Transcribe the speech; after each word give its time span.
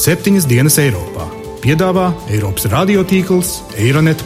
septiņas 0.00 0.46
dienas 0.48 0.78
Eiropā. 0.80 1.26
Piedāvā 1.60 2.06
Eiropas 2.32 2.64
radiotīkls 2.72 3.50
Eironet. 3.76 4.22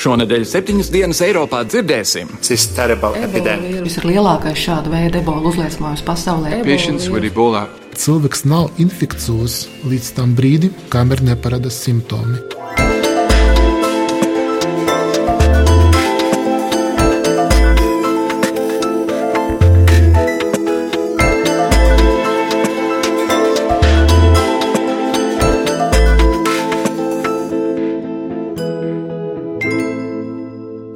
Šonadēļ 0.00 0.44
septiņas 0.48 0.92
dienas 0.92 1.24
Eiropā 1.24 1.64
dzirdēsim. 1.64 2.36
Šis 2.44 2.68
ir 3.96 4.10
lielākais 4.12 4.60
šāda 4.60 4.92
veida 4.92 5.24
ebola 5.24 5.48
uzliesmojums 5.48 6.04
pasaulē. 6.04 6.60
Cilvēks 8.00 8.46
nav 8.48 8.70
infikcijos 8.80 9.62
līdz 9.88 10.16
tam 10.20 10.36
brīdim, 10.36 10.76
kamēr 10.92 11.24
neparādās 11.32 11.80
simptomi. 11.84 12.59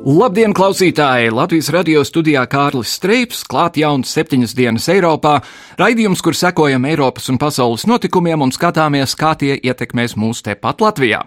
Labdien, 0.04 0.52
klausītāji! 0.52 1.30
Latvijas 1.32 1.70
radio 1.72 2.02
studijā 2.04 2.42
Kārlis 2.52 2.90
Streips, 2.98 3.38
klāt 3.48 3.78
jauns 3.80 4.10
septiņas 4.12 4.52
dienas 4.52 4.88
Eiropā, 4.92 5.38
raidījums, 5.80 6.20
kur 6.20 6.36
sekojam 6.36 6.84
Eiropas 6.84 7.30
un 7.32 7.38
pasaules 7.40 7.86
notikumiem 7.88 8.44
un 8.44 8.52
skatāmies, 8.52 9.14
kā 9.16 9.32
tie 9.40 9.54
ietekmēs 9.56 10.12
mūs 10.20 10.44
tepat 10.44 10.84
Latvijā. 10.84 11.22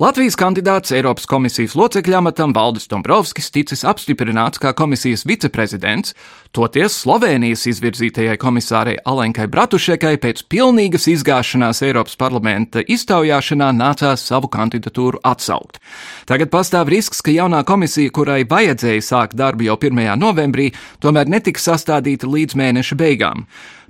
Latvijas 0.00 0.32
kandidāts 0.40 0.94
Eiropas 0.96 1.26
komisijas 1.28 1.74
locekļa 1.76 2.22
amatam 2.22 2.54
Valdis 2.56 2.86
Dombrovskis 2.88 3.50
ticis 3.52 3.82
apstiprināts 3.84 4.56
kā 4.56 4.70
komisijas 4.72 5.26
viceprezidents, 5.28 6.14
toties 6.56 6.94
Slovenijas 7.02 7.66
izvirzītajai 7.68 8.38
komisārei 8.40 8.94
Alenkai 9.04 9.44
Bratušekai 9.52 10.14
pēc 10.22 10.40
pilnīgas 10.48 11.04
izgāšanās 11.12 11.82
Eiropas 11.84 12.16
parlamenta 12.16 12.80
iztaujāšanā 12.80 13.68
nācās 13.76 14.24
savu 14.30 14.48
kandidatūru 14.48 15.20
atsaukt. 15.20 15.76
Tagad 16.24 16.48
pastāv 16.54 16.88
risks, 16.88 17.20
ka 17.20 17.34
jaunā 17.36 17.60
komisija, 17.68 18.08
kurai 18.08 18.46
vajadzēja 18.48 19.04
sākt 19.04 19.36
darbu 19.36 19.68
jau 19.68 19.76
1. 19.76 20.00
novembrī, 20.16 20.70
tomēr 21.04 21.28
netiks 21.28 21.68
sastādīta 21.68 22.24
līdz 22.24 22.56
mēneša 22.56 22.96
beigām. 22.96 23.44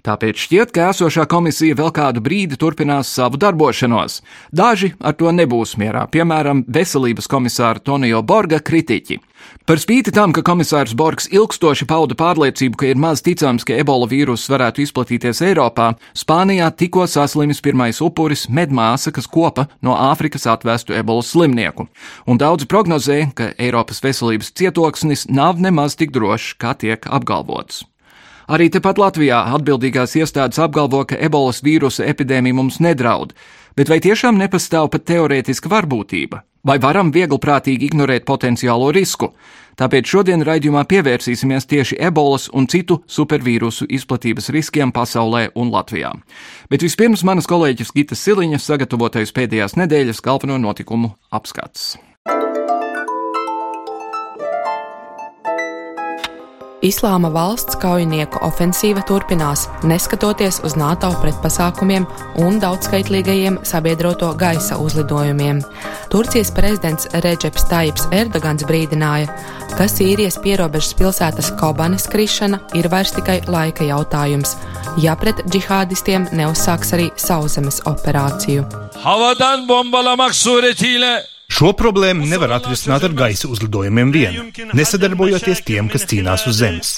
Tāpēc 0.06 0.44
šķiet, 0.46 0.72
ka 0.72 0.90
esošā 0.90 1.26
komisija 1.28 1.76
vēl 1.76 1.90
kādu 1.92 2.22
brīdi 2.24 2.56
turpinās 2.60 3.10
savu 3.12 3.40
darbošanos. 3.40 4.20
Daži 4.52 4.94
ar 5.00 5.16
to 5.18 5.32
nebūs 5.34 5.76
mierā, 5.80 6.06
piemēram, 6.08 6.64
veselības 6.68 7.28
komisāra 7.28 7.82
Tonio 7.84 8.22
Borga 8.24 8.62
kritiķi. 8.64 9.20
Par 9.68 9.80
spīti 9.80 10.12
tam, 10.12 10.32
ka 10.36 10.42
komisārs 10.44 10.92
Borgs 10.96 11.28
ilgstoši 11.32 11.86
pauda 11.88 12.16
pārliecību, 12.18 12.76
ka 12.80 12.88
ir 12.90 13.00
maz 13.00 13.22
ticams, 13.24 13.64
ka 13.66 13.76
ebola 13.80 14.08
vīruss 14.10 14.50
varētu 14.52 14.84
izplatīties 14.84 15.42
Eiropā, 15.46 15.92
Spānijā 16.16 16.70
tikko 16.76 17.06
saslimis 17.08 17.62
pirmais 17.64 18.00
upuris 18.04 18.46
medmāsa, 18.48 19.12
kas 19.14 19.28
kopa 19.30 19.68
no 19.84 19.96
Āfrikas 20.10 20.48
atvestu 20.50 20.96
ebolas 20.96 21.32
slimnieku. 21.34 21.88
Un 22.26 22.40
daudzi 22.40 22.68
prognozē, 22.70 23.20
ka 23.36 23.52
Eiropas 23.60 24.02
veselības 24.04 24.52
cietoksnis 24.56 25.28
nav 25.30 25.60
nemaz 25.62 25.96
tik 25.96 26.12
drošs, 26.16 26.56
kā 26.60 26.74
tiek 26.76 27.06
apgalvots. 27.08 27.84
Arī 28.50 28.66
tepat 28.66 28.98
Latvijā 28.98 29.44
atbildīgās 29.54 30.16
iestādes 30.18 30.58
apgalvo, 30.58 31.04
ka 31.06 31.14
ebolas 31.22 31.60
vīrusa 31.62 32.02
epidēmija 32.10 32.56
mums 32.58 32.80
nedraud, 32.82 33.30
bet 33.78 33.92
vai 33.92 34.00
tiešām 34.02 34.40
nepastāv 34.42 34.88
pat 34.90 35.04
teorētiska 35.06 35.70
varbūtība? 35.70 36.40
Vai 36.66 36.76
varam 36.82 37.12
vieglprātīgi 37.14 37.86
ignorēt 37.86 38.26
potenciālo 38.26 38.90
risku? 38.92 39.30
Tāpēc 39.78 40.10
šodien 40.10 40.42
raidījumā 40.44 40.82
pievērsīsimies 40.90 41.70
tieši 41.70 42.00
ebolas 42.10 42.50
un 42.50 42.66
citu 42.66 42.98
supervīrusu 43.06 43.86
izplatības 43.86 44.50
riskiem 44.50 44.91
pasaulē 44.92 45.46
un 45.54 45.70
Latvijā. 45.70 46.10
Bet 46.69 46.82
vispirms 46.82 47.22
manas 47.25 47.46
kolēģis 47.48 47.94
Gita 47.94 48.19
Siliņa 48.19 48.58
sagatavotais 48.58 49.30
pēdējās 49.30 49.78
nedēļas 49.78 50.26
galveno 50.26 50.58
notikumu 50.58 51.14
apskats. 51.30 51.94
Islāma 56.80 57.28
valsts 57.28 57.76
kaujinieku 57.76 58.41
ofensīva 58.46 59.02
turpinās, 59.04 59.66
neskatoties 59.84 60.62
uz 60.64 60.78
NATO 60.80 61.10
pretpasākumiem 61.20 62.06
un 62.41 62.56
daudzskaitlīgajiem 62.62 63.58
sabiedroto 63.68 64.30
gaisa 64.41 64.78
uzlidojumiem. 64.80 65.60
Turcijas 66.08 66.48
prezidents 66.56 67.10
Reģeps 67.12 67.66
Taips 67.69 68.06
Erdogans 68.16 68.64
brīdināja, 68.64 69.28
ka 69.76 69.88
Sīrijas 69.92 70.38
pierobežas 70.40 70.96
pilsētas 70.96 71.50
Kobanes 71.60 72.08
krišana 72.08 72.62
ir 72.80 72.88
vairs 72.88 73.12
tikai 73.12 73.42
laika 73.44 73.84
jautājums, 73.84 74.54
ja 75.04 75.19
pret 75.20 75.44
džihādistiem 75.52 76.30
neuzsāks 76.32 76.94
arī 76.96 77.10
sauszemes 77.20 77.82
operāciju. 77.92 78.64
Havadan 79.04 79.69
bombalamak 79.69 80.32
suretiyle 80.32 81.12
Šo 81.60 81.75
problēmu 81.76 82.25
nevar 82.25 82.54
atrisināt 82.56 83.03
ar 83.04 83.12
gaisa 83.12 83.48
uzlidojumiem 83.53 84.12
vien, 84.15 84.37
nesadarbojoties 84.72 85.60
tiem, 85.66 85.91
kas 85.93 86.06
cīnās 86.09 86.47
uz 86.48 86.56
zemes. 86.56 86.93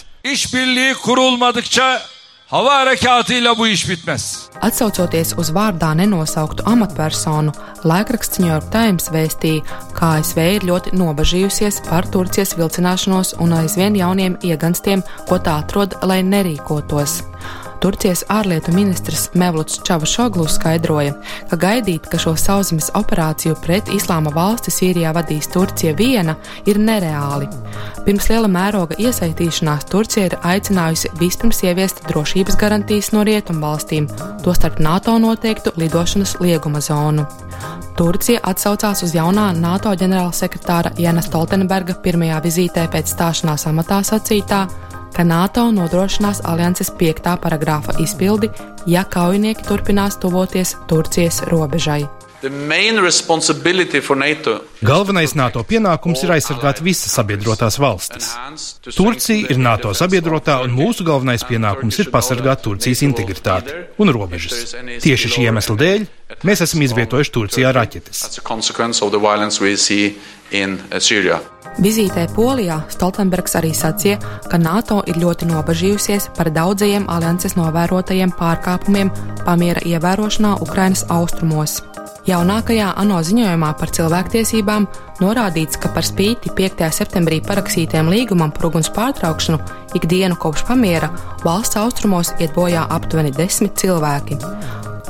Atcaucoties 4.68 5.34
uz 5.42 5.50
vārdā 5.56 5.88
nenosauktu 5.98 6.62
amatpersonu, 6.70 7.50
laikraksts 7.82 8.38
New 8.38 8.52
York 8.52 8.70
Times 8.70 9.10
vēstīja, 9.10 9.66
ka 9.98 10.12
ASV 10.20 10.38
ir 10.60 10.68
ļoti 10.70 10.94
nobažījusies 10.94 11.82
par 11.88 12.06
Turcijas 12.14 12.54
vilcināšanos 12.54 13.34
un 13.42 13.58
aizvien 13.58 13.98
jauniem 13.98 14.38
ieganstiem, 14.46 15.02
ko 15.26 15.42
tā 15.42 15.58
atrod, 15.64 15.98
lai 16.06 16.22
nerīkotos. 16.22 17.18
Turcijas 17.82 18.20
ārlietu 18.30 18.70
ministrs 18.70 19.24
Mevluts 19.34 19.80
Čavašoglu 19.82 20.44
skaidroja, 20.46 21.16
ka 21.50 21.56
gaidīt, 21.58 22.04
ka 22.06 22.20
šo 22.22 22.36
sauszemes 22.38 22.92
operāciju 22.94 23.56
pret 23.64 23.90
Islāma 23.90 24.30
valsti 24.36 24.70
Sīrijā 24.70 25.10
vadīs 25.16 25.50
Turcija 25.50 25.96
viena, 25.98 26.36
ir 26.70 26.78
nereāli. 26.78 27.48
Pirms 28.06 28.28
liela 28.30 28.50
mēroga 28.54 29.00
iesaistīšanās 29.02 29.88
Turcija 29.90 30.28
ir 30.30 30.38
aicinājusi 30.52 31.10
vispirms 31.18 31.64
ieviest 31.66 32.04
drošības 32.06 32.60
garantijas 32.62 33.10
no 33.16 33.26
rietumvalstīm, 33.26 34.06
tostarp 34.46 34.78
NATO 34.78 35.16
noteiktu 35.18 35.74
lidošanas 35.82 36.36
lieguma 36.38 36.78
zonu. 36.86 37.26
Turcija 37.98 38.40
atsaucās 38.46 39.02
uz 39.02 39.16
jaunā 39.18 39.50
NATO 39.58 39.90
ģenerālsekretāra 39.98 40.94
Jana 41.02 41.22
Stoltenberga 41.22 41.98
pirmajā 42.02 42.38
vizītē 42.46 42.86
pēc 42.94 43.10
stāšanās 43.10 43.66
amatā 43.68 44.00
sacītā, 44.06 44.64
ka 45.12 45.24
NATO 45.24 45.68
nodrošinās 45.74 46.42
alianses 46.48 46.90
5. 47.00 47.36
paragrāfa 47.42 47.98
izpildi, 48.02 48.50
ja 48.86 49.04
kaujinieki 49.04 49.68
turpinās 49.68 50.18
tuvoties 50.22 50.76
Turcijas 50.88 51.42
robežai. 51.52 52.21
NATO 52.42 52.50
Galvenais 54.82 55.30
NATO 55.38 55.62
pienākums 55.62 56.24
ir 56.24 56.32
aizsargāt 56.34 56.80
visas 56.82 57.12
sabiedrotās 57.14 57.76
valstis. 57.78 58.32
Turcija 58.96 59.52
ir 59.52 59.60
NATO 59.62 59.92
sabiedrotā, 59.94 60.56
un 60.64 60.74
mūsu 60.74 61.06
galvenais 61.06 61.44
pienākums 61.46 62.00
ir 62.02 62.10
pasargāt 62.10 62.64
Turcijas 62.64 63.04
integritāti 63.06 63.76
un 64.02 64.10
robežas. 64.10 64.74
Tieši 64.74 65.30
šī 65.36 65.46
iemesla 65.46 65.78
dēļ 65.84 66.08
mēs 66.42 66.64
esam 66.66 66.82
izvietojuši 66.82 67.34
Turcijā 67.38 67.70
raķetes. 67.78 68.26
Vizītē 71.80 72.26
Polijā 72.34 72.82
Stoltenbergs 72.92 73.54
arī 73.56 73.70
sacīja, 73.72 74.18
ka 74.50 74.58
NATO 74.60 74.98
ir 75.08 75.16
ļoti 75.22 75.48
nobažījusies 75.48 76.28
par 76.36 76.50
daudzajiem 76.52 77.06
alianses 77.08 77.56
novērotajiem 77.56 78.34
pārkāpumiem 78.36 79.12
pamiera 79.46 79.80
ievērošanā 79.94 80.58
Ukrainas 80.66 81.06
austrumos. 81.08 81.80
Jaunākajā 82.22 82.92
ANO 83.02 83.16
ziņojumā 83.26 83.72
par 83.80 83.90
cilvēktiesībām 83.96 84.84
norādīts, 85.18 85.78
ka 85.82 85.90
par 85.90 86.06
spīti 86.06 86.52
5. 86.54 86.84
septembrī 86.94 87.40
parakstītajam 87.42 88.12
līgumam 88.12 88.52
par 88.54 88.68
uguns 88.68 88.92
pārtraukšanu 88.94 89.58
ikdienu 89.98 90.38
kopš 90.38 90.62
pamiera 90.68 91.10
valsts 91.42 91.80
austrumos 91.82 92.30
iet 92.38 92.54
bojā 92.54 92.86
aptuveni 92.94 93.34
desmit 93.34 93.74
cilvēki. 93.82 94.38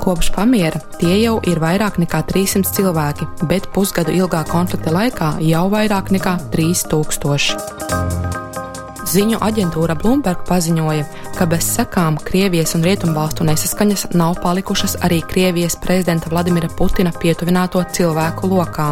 Kopš 0.00 0.32
pamiera 0.34 0.80
tie 0.96 1.20
jau 1.20 1.36
ir 1.44 1.60
vairāk 1.62 2.00
nekā 2.00 2.24
300 2.32 2.72
cilvēki, 2.80 3.28
bet 3.44 3.68
pusgadu 3.76 4.16
ilgā 4.16 4.42
konflikta 4.48 4.96
laikā 4.96 5.34
jau 5.52 5.68
vairāk 5.76 6.14
nekā 6.16 6.38
3000. 6.56 8.21
Ziņu 9.12 9.42
aģentūra 9.44 9.92
Bloomberg 10.00 10.46
paziņoja, 10.48 11.02
ka 11.36 11.44
bez 11.50 11.66
sekām 11.74 12.16
Krievijas 12.24 12.72
un 12.78 12.86
Rietumvalstu 12.86 13.44
nesaskaņas 13.44 14.06
nav 14.16 14.38
palikušas 14.40 14.96
arī 15.04 15.18
Krievijas 15.28 15.76
prezidenta 15.82 16.32
Vladimira 16.32 16.70
Putina 16.78 17.12
pietuvināto 17.12 17.82
cilvēku 17.92 18.48
lokā. 18.54 18.88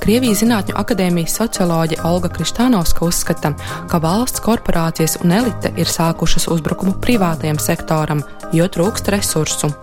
Krievijas 0.00 0.40
Zinātņu 0.40 0.78
akadēmijas 0.80 1.36
socioloģe 1.42 2.00
Olga 2.08 2.32
Kristānovska 2.32 3.04
uzskata, 3.04 3.52
ka 3.90 4.00
valsts 4.00 4.40
korporācijas 4.44 5.18
un 5.20 5.36
elite 5.36 5.74
ir 5.76 5.92
sākušas 5.92 6.48
uzbrukumu 6.54 6.96
privātajam 7.04 7.60
sektoram, 7.60 8.24
jo 8.56 8.68
trūkst 8.68 9.12
resursu. 9.12 9.74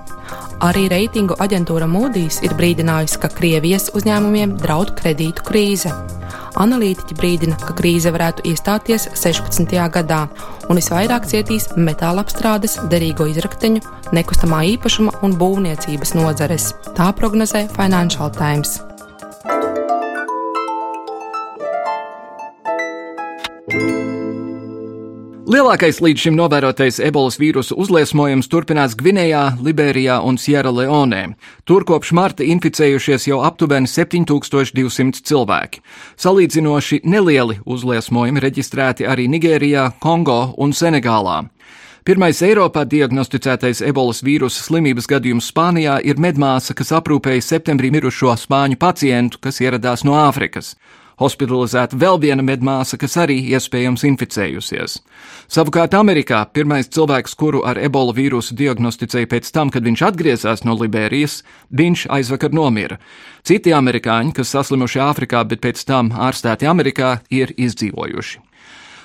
Arī 0.62 0.84
reitingu 0.92 1.34
aģentūra 1.42 1.88
Moody's 1.90 2.38
ir 2.46 2.52
brīdinājusi, 2.54 3.18
ka 3.24 3.31
Krievijas 3.34 3.88
uzņēmumiem 3.98 4.54
draud 4.62 4.92
kredītu 5.00 5.42
krīze. 5.48 5.90
Analītiķi 6.62 7.18
brīdina, 7.18 7.58
ka 7.58 7.74
krīze 7.80 8.12
varētu 8.13 8.46
iestāties 8.52 9.08
16. 9.18 9.74
gadā, 9.96 10.19
un 10.69 10.78
visvairāk 10.78 11.25
cietīs 11.31 11.72
metāla 11.74 12.22
apstrādes, 12.22 12.78
derīgo 12.94 13.25
izrakteņu, 13.34 13.81
nekustamā 14.13 14.62
īpašuma 14.75 15.18
un 15.25 15.34
būvniecības 15.42 16.13
nozares. 16.19 16.72
Tā 16.94 17.10
prognozē 17.18 17.66
Financial 17.74 18.30
Times. 18.38 18.78
Lielākais 25.51 25.98
līdz 26.00 26.21
šim 26.24 26.36
novērotais 26.38 27.01
ebolas 27.03 27.36
vīrusu 27.36 27.75
uzliesmojums 27.83 28.48
turpinās 28.48 28.94
Gvinējā, 28.95 29.57
Liberijā 29.59 30.21
un 30.24 30.38
Sierra 30.39 30.71
Leonē. 30.71 31.33
Tur 31.68 31.83
kopš 31.83 32.13
marta 32.15 32.45
inficējušies 32.48 33.25
jau 33.27 33.42
aptuveni 33.44 33.89
7200 33.92 35.19
cilvēki. 35.27 35.81
Salīdzinoši 36.24 37.01
nelieli 37.03 37.57
uzliesmojumi 37.65 38.45
reģistrēti 38.45 39.09
arī 39.12 39.27
Nigērijā, 39.33 39.89
Kongo 40.00 40.53
un 40.56 40.71
Senegālā. 40.71 41.42
Pirmais 42.07 42.39
Eiropā 42.48 42.86
diagnosticētais 42.88 43.83
ebolas 43.92 44.24
vīrusa 44.24 44.63
slimības 44.69 45.12
gadījums 45.12 45.51
Spānijā 45.51 46.00
ir 46.07 46.15
medmāsa, 46.15 46.71
kas 46.71 46.95
aprūpēja 46.95 47.44
septembrī 47.50 47.92
mirušo 47.92 48.38
spāņu 48.39 48.80
pacientu, 48.80 49.44
kas 49.44 49.59
ieradās 49.59 50.07
no 50.07 50.15
Āfrikas 50.24 50.77
hospitalizēta 51.22 51.98
vēl 52.02 52.20
viena 52.22 52.44
medmāsa, 52.46 52.98
kas 53.00 53.16
arī 53.22 53.38
iespējams 53.56 54.04
inficējusies. 54.10 54.98
Savukārt 55.52 55.96
Amerikā 55.98 56.44
pirmais 56.54 56.90
cilvēks, 56.92 57.38
kuru 57.40 57.64
ar 57.68 57.80
ebola 57.80 58.16
vīrusu 58.18 58.58
diagnosticēja 58.60 59.30
pēc 59.32 59.52
tam, 59.56 59.72
kad 59.74 59.88
viņš 59.88 60.06
atgriezās 60.10 60.66
no 60.68 60.76
Liberijas, 60.80 61.42
viņš 61.72 62.08
aizvakar 62.12 62.54
nomira. 62.56 63.00
Citi 63.48 63.74
amerikāņi, 63.74 64.36
kas 64.38 64.54
saslimuši 64.54 65.02
Āfrikā, 65.08 65.44
bet 65.48 65.64
pēc 65.64 65.86
tam 65.88 66.12
ārstēti 66.12 66.70
Amerikā, 66.70 67.20
ir 67.32 67.56
izdzīvojuši. 67.58 68.50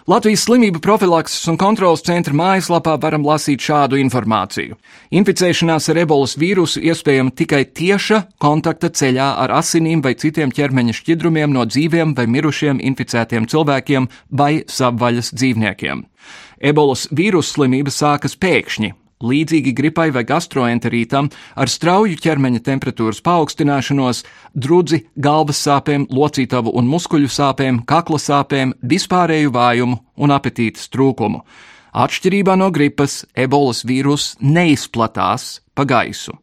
Latvijas 0.06 0.44
slimību 0.46 0.78
profilakses 0.78 1.48
un 1.50 1.56
kontrolas 1.58 2.04
centra 2.06 2.30
mājaslapā 2.38 2.92
varam 3.02 3.24
lasīt 3.26 3.64
šādu 3.66 3.98
informāciju. 3.98 4.76
Inficēšanās 5.18 5.88
ar 5.90 5.98
ebolas 6.04 6.36
vīrusu 6.38 6.78
iespējama 6.92 7.32
tikai 7.34 7.64
tieša 7.74 8.20
kontakta 8.38 8.92
ceļā 8.94 9.32
ar 9.42 9.56
asinīm 9.56 10.04
vai 10.04 10.12
citiem 10.14 10.52
ķermeņa 10.54 10.94
šķidrumiem 11.00 11.50
no 11.56 11.64
dzīviem 11.66 12.12
vai 12.14 12.28
mirušiem 12.30 12.78
inficētiem 12.92 13.48
cilvēkiem 13.50 14.06
vai 14.30 14.52
savvaļas 14.70 15.32
dzīvniekiem. 15.34 16.04
Ebolas 16.62 17.08
vīrusu 17.10 17.56
slimība 17.56 17.90
sākas 17.90 18.38
pēkšņi, 18.38 18.92
līdzīgi 19.24 19.72
gripai 19.76 20.08
vai 20.14 20.24
gastroenterītam, 20.28 21.30
ar 21.56 21.70
strauju 21.72 22.18
ķermeņa 22.20 22.62
temperatūras 22.66 23.22
paaugstināšanos, 23.24 24.24
drudzi, 24.54 25.04
galvas 25.16 25.62
sāpēm, 25.66 26.08
locītavu 26.12 26.74
un 26.76 26.88
muskuļu 26.90 27.30
sāpēm, 27.32 27.84
kakla 27.88 28.20
sāpēm, 28.20 28.74
vispārēju 28.82 29.52
vājumu 29.54 30.00
un 30.16 30.36
apetītes 30.36 30.90
trūkumu. 30.92 31.44
Atšķirībā 31.96 32.58
no 32.60 32.68
gripas, 32.68 33.22
ebolas 33.32 33.80
vīrus 33.88 34.34
neizplatās 34.44 35.62
pa 35.72 35.86
gaisu. 35.88 36.36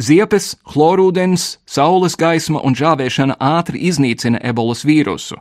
Ziepes, 0.00 0.56
chlorūdens, 0.66 1.58
saules 1.70 2.16
gaisma 2.18 2.64
un 2.66 2.74
žāvēšana 2.74 3.36
ātri 3.38 3.84
iznīcina 3.86 4.40
ebolas 4.42 4.82
vīrusu. 4.88 5.36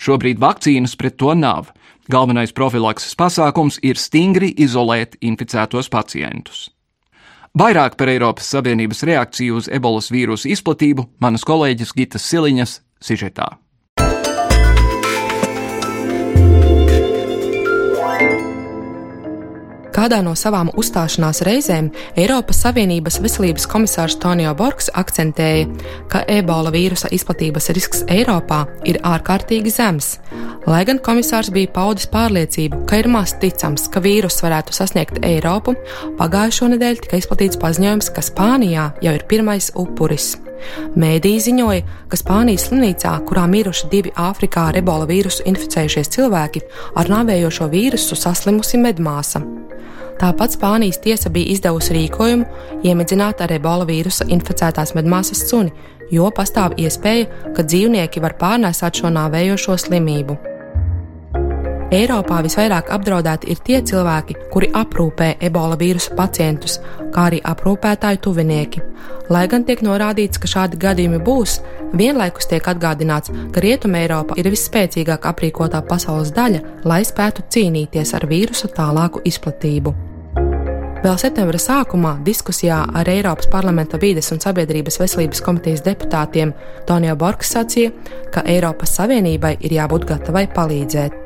Šobrīd 0.00 0.38
vakcīnas 0.40 0.94
pret 0.96 1.18
to 1.20 1.34
nav. 1.36 1.74
Galvenais 2.10 2.50
profilakses 2.50 3.14
pasākums 3.14 3.76
ir 3.86 3.98
stingri 4.00 4.48
izolēt 4.58 5.14
inficētos 5.22 5.86
pacientus. 5.92 6.64
Vairāk 7.54 7.94
par 7.98 8.10
Eiropas 8.10 8.48
Savienības 8.50 9.04
reakciju 9.06 9.60
uz 9.60 9.68
ebolas 9.70 10.10
vīrusu 10.10 10.50
izplatību 10.50 11.06
manas 11.22 11.46
kolēģis 11.46 11.94
Gitas 11.94 12.26
Siliņas 12.26 12.80
sižetā. 13.04 13.46
Kādā 19.94 20.20
no 20.22 20.36
savām 20.38 20.70
uzstāšanās 20.78 21.42
reizēm 21.46 21.88
Eiropas 22.20 22.60
Savienības 22.64 23.18
veselības 23.24 23.66
komisārs 23.70 24.18
Tonio 24.22 24.52
Borgs 24.58 24.90
akcentēja, 24.94 25.66
ka 26.12 26.22
ebola 26.30 26.70
vīrusa 26.74 27.10
izplatības 27.14 27.70
risks 27.74 28.04
Eiropā 28.10 28.62
ir 28.86 29.00
ārkārtīgi 29.06 29.72
zems. 29.74 30.12
Lai 30.70 30.84
gan 30.86 31.00
komisārs 31.02 31.50
bija 31.54 31.72
paudis 31.74 32.06
pārliecību, 32.12 32.84
ka 32.86 33.00
ir 33.00 33.10
maz 33.10 33.34
ticams, 33.42 33.88
ka 33.90 34.02
vīrus 34.04 34.38
varētu 34.44 34.76
sasniegt 34.76 35.22
Eiropu, 35.26 35.74
pagājušo 36.20 36.70
nedēļu 36.76 37.06
tika 37.06 37.18
izplatīts 37.22 37.58
paziņojums, 37.60 38.12
ka 38.14 38.24
Spānijā 38.24 38.92
jau 39.02 39.16
ir 39.16 39.26
pirmais 39.30 39.72
upuris. 39.74 40.36
Mēdī 40.98 41.36
ziņoja, 41.42 41.84
ka 42.10 42.18
Spānijas 42.18 42.68
slimnīcā, 42.68 43.12
kurā 43.28 43.46
miruši 43.50 43.88
divi 43.92 44.12
Āfrikā 44.16 44.68
ar 44.70 44.80
ebola 44.80 45.06
vīrusu 45.10 45.46
inficējušies 45.50 46.12
cilvēki, 46.16 46.64
ar 46.96 47.10
nāvējošo 47.12 47.70
vīrusu 47.72 48.18
saslimusi 48.18 48.80
medmāsa. 48.82 49.42
Tāpat 50.20 50.58
Spānijas 50.58 51.00
tiesa 51.00 51.32
bija 51.32 51.54
izdevusi 51.54 51.96
rīkojumu 51.96 52.84
iemedzināt 52.84 53.40
ar 53.40 53.54
ebola 53.56 53.88
vīrusa 53.88 54.28
inficētās 54.28 54.92
medmāsas 54.98 55.46
suni, 55.48 55.72
jo 56.12 56.28
pastāv 56.36 56.76
iespēja, 56.76 57.30
ka 57.56 57.64
dzīvnieki 57.64 58.20
var 58.20 58.36
pārnēsāt 58.40 59.00
šo 59.00 59.14
nāvējošo 59.16 59.78
slimību. 59.86 60.49
Eiropā 61.90 62.36
visvairāk 62.46 62.92
apdraudēti 62.94 63.48
ir 63.50 63.60
tie 63.66 63.80
cilvēki, 63.82 64.36
kuri 64.52 64.68
aprūpē 64.78 65.32
ebola 65.42 65.74
vīrusa 65.78 66.14
pacientus, 66.14 66.76
kā 67.10 67.24
arī 67.26 67.40
aprūpētāju 67.42 68.20
tuvinieki. 68.26 68.82
Lai 69.34 69.48
gan 69.50 69.64
tiek 69.66 69.82
norādīts, 69.82 70.38
ka 70.38 70.46
šādi 70.46 70.78
gadījumi 70.78 71.18
būs, 71.26 71.56
vienlaikus 71.98 72.46
tiek 72.50 72.68
atgādināts, 72.70 73.32
ka 73.50 73.62
Rietuma 73.64 74.04
Eiropa 74.04 74.36
ir 74.38 74.46
visspēcīgāk 74.54 75.26
aprīkotā 75.32 75.80
pasaules 75.88 76.30
daļa, 76.36 76.60
lai 76.86 77.00
spētu 77.06 77.48
cīnīties 77.50 78.14
ar 78.14 78.26
vīrusa 78.30 78.70
tālāku 78.76 79.24
izplatību. 79.26 79.94
Vēl 81.00 81.16
septembra 81.18 81.58
sākumā 81.58 82.12
diskusijā 82.22 82.84
ar 83.00 83.08
Eiropas 83.10 83.48
parlamenta 83.50 83.98
vīdes 83.98 84.30
un 84.30 84.38
sabiedrības 84.44 85.00
veselības 85.00 85.42
komitejas 85.42 85.82
deputātiem 85.88 86.52
Tonija 86.86 87.16
Borgs 87.18 87.50
sacīja, 87.56 87.90
ka 88.30 88.44
Eiropas 88.46 88.94
Savienībai 89.00 89.56
ir 89.58 89.74
jābūt 89.80 90.06
gatavai 90.12 90.44
palīdzēt. 90.54 91.19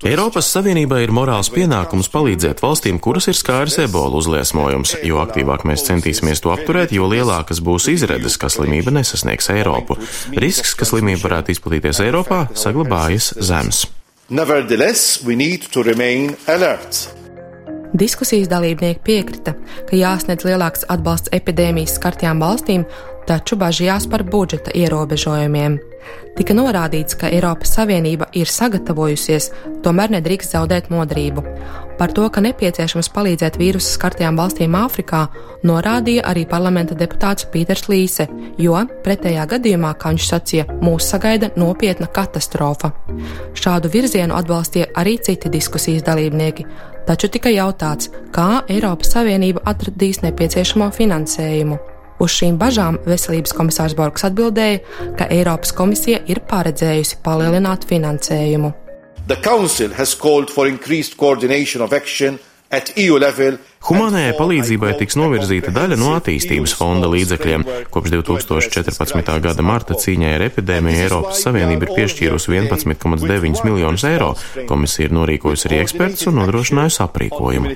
Eiropas 0.00 0.46
Savienībai 0.48 1.02
ir 1.04 1.10
morāls 1.12 1.50
pienākums 1.52 2.08
palīdzēt 2.08 2.62
valstīm, 2.64 2.96
kuras 3.04 3.28
ir 3.28 3.36
skāris 3.36 3.76
ebola 3.82 4.16
uzliesmojums. 4.16 4.94
Jo 5.04 5.20
aktīvāk 5.20 5.66
mēs 5.68 5.84
centīsimies 5.90 6.40
to 6.40 6.54
apturēt, 6.54 6.94
jo 6.96 7.04
lielākas 7.10 7.60
būs 7.60 7.90
izredzes, 7.92 8.38
ka 8.40 8.48
slimība 8.48 8.94
nesasniegs 8.96 9.52
Eiropu. 9.52 9.98
Risks, 10.40 10.72
ka 10.72 10.88
slimība 10.88 11.26
varētu 11.26 11.52
izplatīties 11.52 12.00
Eiropā, 12.06 12.46
saglabājas 12.56 13.34
zems. 13.44 13.84
Nevertheless, 14.32 15.20
we 15.26 15.36
need 15.36 15.68
to 15.68 15.84
remain 15.84 16.32
alert. 16.48 17.10
Diskusijas 17.92 18.46
dalībnieki 18.48 19.00
piekrita, 19.02 19.56
ka 19.88 19.96
jāsniedz 19.98 20.44
lielāks 20.46 20.84
atbalsts 20.94 21.32
epidēmijas 21.34 21.96
skartajām 21.98 22.38
valstīm, 22.38 22.84
taču 23.30 23.58
bažījās 23.60 24.08
par 24.10 24.24
budžeta 24.26 24.74
ierobežojumiem. 24.74 25.78
Tika 26.34 26.54
norādīts, 26.56 27.14
ka 27.18 27.28
Eiropas 27.30 27.74
Savienība 27.76 28.30
ir 28.34 28.48
sagatavojusies, 28.50 29.50
tomēr 29.84 30.14
nedrīkst 30.16 30.56
zaudēt 30.56 30.88
modrību. 30.90 31.44
Par 31.98 32.14
to, 32.16 32.24
ka 32.32 32.40
nepieciešams 32.40 33.10
palīdzēt 33.12 33.58
vīrusu 33.60 33.92
skartajām 33.98 34.38
valstīm 34.40 34.74
Āfrikā, 34.78 35.26
norādīja 35.68 36.24
arī 36.30 36.46
parlamenta 36.48 36.96
deputāts 36.96 37.44
Pīters 37.52 37.84
Līse, 37.92 38.26
jo 38.58 38.80
pretējā 39.04 39.44
gadījumā, 39.52 39.92
kā 40.00 40.14
viņš 40.14 40.30
sacīja, 40.32 40.66
mūs 40.80 41.10
sagaida 41.12 41.52
nopietna 41.60 42.08
katastrofa. 42.08 42.94
Šādu 43.52 43.92
virzienu 43.92 44.38
atbalstīja 44.38 44.90
arī 44.96 45.18
citi 45.20 45.52
diskusijas 45.52 46.08
dalībnieki, 46.08 46.66
taču 47.06 47.28
tika 47.28 47.52
jautāts, 47.52 48.08
kā 48.32 48.64
Eiropas 48.72 49.12
Savienība 49.18 49.66
atradīs 49.68 50.24
nepieciešamo 50.24 50.88
finansējumu. 50.96 51.82
Uz 52.20 52.34
šīm 52.36 52.58
bažām 52.60 52.98
veselības 53.08 53.54
komisārs 53.56 53.96
Borgs 53.96 54.26
atbildēja, 54.28 54.82
ka 55.16 55.28
Eiropas 55.32 55.72
komisija 55.76 56.20
ir 56.28 56.42
paredzējusi 56.50 57.22
palielināt 57.24 57.86
finansējumu. 57.88 58.74
Humanējai 63.88 64.34
palīdzībai 64.36 64.90
tiks 65.00 65.16
novirzīta 65.18 65.72
daļa 65.74 65.96
no 65.98 66.10
attīstības 66.18 66.74
fonda 66.76 67.08
līdzekļiem. 67.10 67.64
Kopš 67.90 68.12
2014. 68.14 69.30
gada 69.46 69.64
marta 69.64 69.96
cīņai 69.98 70.34
ar 70.36 70.44
epidēmiju 70.46 71.00
Eiropas 71.06 71.40
Savienība 71.46 71.88
ir 71.88 71.94
piešķīrusi 71.96 72.52
11,9 72.52 73.64
miljonus 73.66 74.04
eiro. 74.10 74.34
Komisija 74.68 75.08
ir 75.08 75.16
norīkojusi 75.16 75.70
arī 75.70 75.80
ekspertus 75.86 76.28
un 76.28 76.38
nodrošinājusi 76.42 77.02
aprīkojumu 77.06 77.72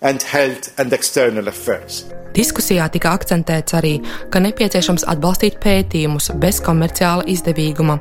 and 0.00 0.22
health 0.22 0.72
and 0.78 0.92
external 0.92 1.48
affairs. 1.48 2.04
Diskusijā 2.34 2.86
tika 2.94 3.10
akcentēts 3.16 3.74
arī, 3.74 3.96
ka 4.30 4.38
nepieciešams 4.42 5.04
atbalstīt 5.10 5.58
pētījumus 5.62 6.30
bez 6.40 6.60
komerciāla 6.62 7.26
izdevīguma. 7.26 7.98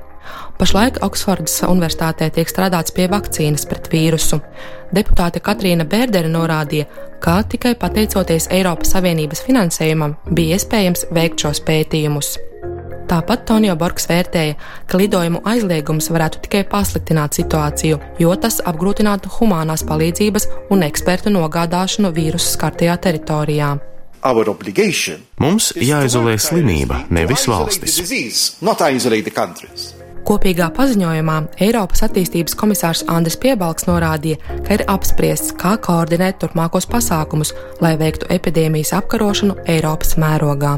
Pašlaik 0.60 1.00
Oksfordas 1.06 1.56
Universitātē 1.66 2.28
tiek 2.36 2.50
strādāts 2.52 2.94
pie 2.94 3.08
vakcīnas 3.10 3.66
pret 3.70 3.90
vīrusu. 3.90 4.42
Deputāte 4.94 5.42
Katrīna 5.42 5.88
Bērdere 5.90 6.30
norādīja, 6.30 6.86
ka 7.24 7.40
tikai 7.42 7.74
pateicoties 7.80 8.50
Eiropas 8.54 8.94
Savienības 8.94 9.42
finansējumam 9.48 10.20
bija 10.30 10.60
iespējams 10.60 11.08
veikt 11.16 11.46
šos 11.48 11.64
pētījumus. 11.66 12.36
Tāpat 13.10 13.48
Tonio 13.50 13.74
Borgs 13.74 14.06
vērtēja, 14.06 14.54
ka 14.86 14.98
lidojumu 15.02 15.40
aizliegums 15.50 16.12
varētu 16.14 16.44
tikai 16.46 16.62
pasliktināt 16.70 17.34
situāciju, 17.40 17.98
jo 18.22 18.34
tas 18.38 18.60
apgrūtinātu 18.70 19.32
humanās 19.40 19.82
palīdzības 19.90 20.46
un 20.70 20.86
ekspertu 20.86 21.34
nogādāšanu 21.34 22.12
vīrusu 22.14 22.52
skartajā 22.54 23.00
teritorijā. 23.02 23.70
Mums 25.42 25.72
jāizolē 25.74 26.36
slimība, 26.38 27.00
nevis 27.10 27.48
valstis. 27.50 27.98
Kopīgā 30.30 30.68
paziņojumā 30.76 31.38
Eiropas 31.66 32.04
attīstības 32.06 32.54
komisārs 32.60 33.02
Andris 33.10 33.40
Piebalgs 33.42 33.88
norādīja, 33.90 34.38
ka 34.68 34.78
ir 34.78 34.84
apspriests, 34.92 35.56
kā 35.58 35.72
koordinēt 35.82 36.38
turpmākos 36.44 36.86
pasākumus, 36.92 37.56
lai 37.82 37.96
veiktu 37.98 38.30
epidēmijas 38.38 38.94
apkarošanu 39.00 39.58
Eiropas 39.66 40.14
mērogā. 40.22 40.76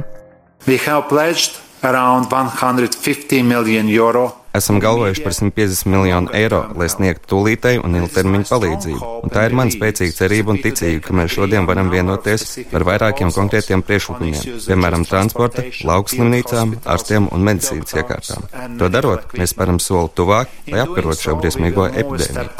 We 0.69 0.77
have 0.85 1.09
pledged 1.09 1.57
around 1.83 2.29
150 2.29 3.43
million 3.43 3.89
euro 3.89 4.41
Esam 4.53 4.79
galvojuši 4.79 5.23
par 5.23 5.33
150 5.33 5.85
miljonu 5.85 6.27
eiro, 6.35 6.65
lai 6.75 6.89
sniegtu 6.91 7.29
tūlītēju 7.31 7.85
un 7.87 7.95
ilgtermiņu 8.01 8.49
palīdzību. 8.49 9.11
Un 9.23 9.31
tā 9.31 9.45
ir 9.47 9.53
mana 9.55 9.71
spēcīga 9.71 10.11
cerība 10.17 10.51
un 10.51 10.59
ticība, 10.59 10.99
ka 11.05 11.15
mēs 11.15 11.31
šodien 11.37 11.63
varam 11.69 11.87
vienoties 11.93 12.43
par 12.73 12.83
vairākiem 12.89 13.31
konkrētiem 13.31 13.79
priekšlikumiem, 13.87 14.59
piemēram, 14.67 15.07
transporta, 15.07 15.63
laukslimnīcām, 15.87 16.67
ārstiem 16.83 17.31
un 17.31 17.39
medicīnas 17.47 17.95
iekārtām. 17.95 18.39
To 18.81 18.91
darot, 18.91 19.31
mēs 19.39 19.55
param 19.55 19.79
soli 19.79 20.11
tuvāk, 20.19 20.47
lai 20.67 20.83
apkarotu 20.83 21.29
šo 21.29 21.39
briesmīgo 21.39 21.87
epidēmiju. 21.95 22.51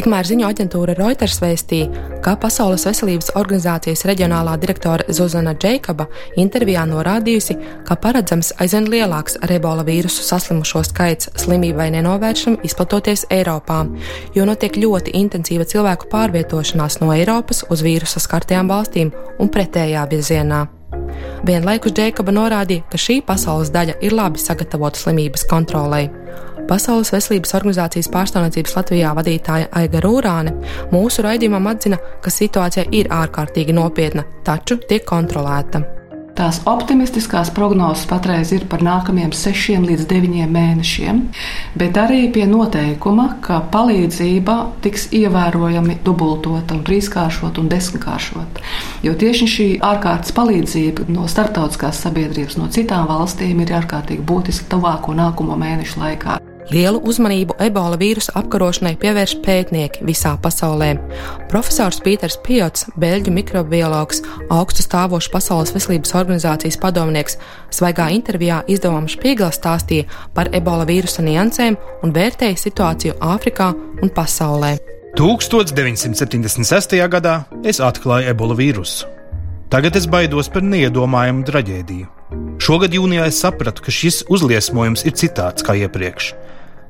Tikmēr 0.00 0.24
ziņu 0.24 0.46
aģentūra 0.48 0.94
Reuters 0.96 1.42
vēstīja, 1.42 2.04
ka 2.24 2.32
Pasaules 2.40 2.86
veselības 2.88 3.34
organizācijas 3.36 4.06
reģionālā 4.08 4.54
direktore 4.62 5.04
Zuzana 5.12 5.52
Džeikaba 5.52 6.06
intervijā 6.40 6.86
norādījusi, 6.88 7.58
ka 7.84 7.98
paredzams 8.00 8.54
aizvien 8.64 8.88
lielāks 8.88 9.36
ar 9.44 9.52
ebola 9.58 9.84
vīrusu 9.84 10.24
saslimušo 10.24 10.80
skaits 10.88 11.28
slimībai 11.42 11.90
nenovēršam 11.98 12.56
izplatoties 12.64 13.26
Eiropā, 13.28 13.82
jo 14.32 14.48
notiek 14.48 14.80
ļoti 14.80 15.12
intensīva 15.20 15.68
cilvēku 15.68 16.08
pārvietošanās 16.08 17.02
no 17.04 17.12
Eiropas 17.12 17.66
uz 17.68 17.84
vīrusa 17.84 18.24
skartajām 18.24 18.72
valstīm 18.72 19.12
un 19.36 19.52
pretējā 19.52 20.08
virzienā. 20.08 20.62
Vienlaikus 21.44 21.92
Džekaba 21.92 22.32
norādīja, 22.32 22.88
ka 22.88 22.96
šī 22.96 23.20
pasaules 23.28 23.68
daļa 23.74 24.00
ir 24.00 24.16
labi 24.16 24.40
sagatavota 24.40 25.04
slimības 25.04 25.44
kontrolei. 25.52 26.08
Pasaules 26.70 27.10
veselības 27.10 27.56
organizācijas 27.58 28.08
pārstāvniecības 28.14 28.76
Latvijā 28.76 29.10
vadītāja 29.18 29.70
Aiga 29.74 30.04
Rūrāne 30.04 30.52
mūsu 30.92 31.24
raidījumam 31.26 31.66
atzina, 31.66 31.98
ka 32.22 32.30
situācija 32.30 32.86
ir 32.94 33.10
ārkārtīgi 33.10 33.74
nopietna, 33.74 34.22
taču 34.46 34.78
tiek 34.86 35.02
kontrolēta. 35.08 35.82
Tās 36.38 36.60
optimistiskās 36.70 37.50
prognozes 37.52 38.06
patreiz 38.08 38.52
ir 38.54 38.62
par 38.70 38.84
nākamajiem 38.86 39.32
sešiem 39.34 39.82
līdz 39.88 40.06
deviņiem 40.08 40.54
mēnešiem, 40.54 41.18
bet 41.82 41.98
arī 42.00 42.22
pie 42.32 42.46
noteikuma, 42.48 43.26
ka 43.44 43.58
palīdzība 43.74 44.56
tiks 44.84 45.08
ievērojami 45.18 45.98
dubultota, 46.06 46.78
un 46.78 46.84
trīskāršota 46.86 47.60
un 47.60 47.68
desmitkāršota. 47.74 48.64
Jo 49.04 49.16
tieši 49.20 49.50
šī 49.56 49.68
ārkārtas 49.90 50.32
palīdzība 50.38 51.10
no 51.10 51.26
starptautiskās 51.28 52.00
sabiedrības, 52.06 52.56
no 52.62 52.70
citām 52.72 53.10
valstīm 53.10 53.60
ir 53.66 53.74
ārkārtīgi 53.82 54.24
būtiska 54.24 54.70
tuvāko 54.76 55.18
nākamo 55.18 55.58
mēnešu 55.60 56.06
laikā. 56.06 56.39
Lielu 56.70 57.00
uzmanību 57.02 57.56
ebola 57.64 57.96
vīrusa 57.98 58.30
apkarošanai 58.38 58.92
pievērš 59.02 59.32
pētnieki 59.42 60.04
visā 60.06 60.36
pasaulē. 60.42 60.92
Profesors 61.50 61.98
Pīters 62.04 62.36
Piots, 62.44 62.86
beļģu 63.00 63.32
mikrobiologs, 63.34 64.22
augstu 64.54 64.84
stāvošs 64.86 65.32
Pasaules 65.34 65.74
veselības 65.74 66.14
organizācijas 66.20 66.78
padomnieks, 66.78 67.40
svaigā 67.74 68.06
intervijā 68.14 68.60
izdevumam 68.70 69.10
Špīgla 69.10 69.50
stāstīja 69.54 70.06
par 70.36 70.52
ebola 70.54 70.86
vīrusa 70.86 71.26
niansēm 71.26 71.78
un 72.04 72.14
vērtēja 72.14 72.62
situāciju 72.62 73.18
Āfrikā 73.18 73.72
un 74.02 74.14
pasaulē. 74.14 74.76
1976. 75.18 76.94
gadā 77.10 77.34
es 77.66 77.82
atklāju 77.82 78.30
ebola 78.30 78.54
vīrusu. 78.54 79.10
Tagad 79.70 79.98
es 79.98 80.06
baidos 80.10 80.48
par 80.50 80.62
neiedomājumu 80.66 81.44
traģēdiju. 81.46 82.06
Šogad 82.62 82.94
jūnijā 82.94 83.26
es 83.30 83.38
sapratu, 83.42 83.82
ka 83.82 83.90
šis 83.94 84.24
uzliesmojums 84.30 85.02
ir 85.06 85.14
citāds 85.18 85.66
kā 85.66 85.74
iepriekš. 85.78 86.32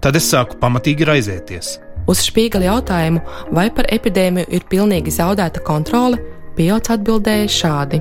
Tad 0.00 0.16
es 0.16 0.28
sāku 0.32 0.56
pamatīgi 0.60 1.04
raizēties. 1.08 1.74
Uz 2.08 2.22
Špīgala 2.24 2.70
jautājumu, 2.70 3.20
vai 3.54 3.68
par 3.74 3.88
epidēmiju 3.92 4.48
ir 4.56 4.64
pilnīgi 4.70 5.12
zaudēta 5.14 5.62
kontrole, 5.64 6.18
Pilots 6.56 6.90
atbildēja 6.92 7.50
šādi: 7.52 8.00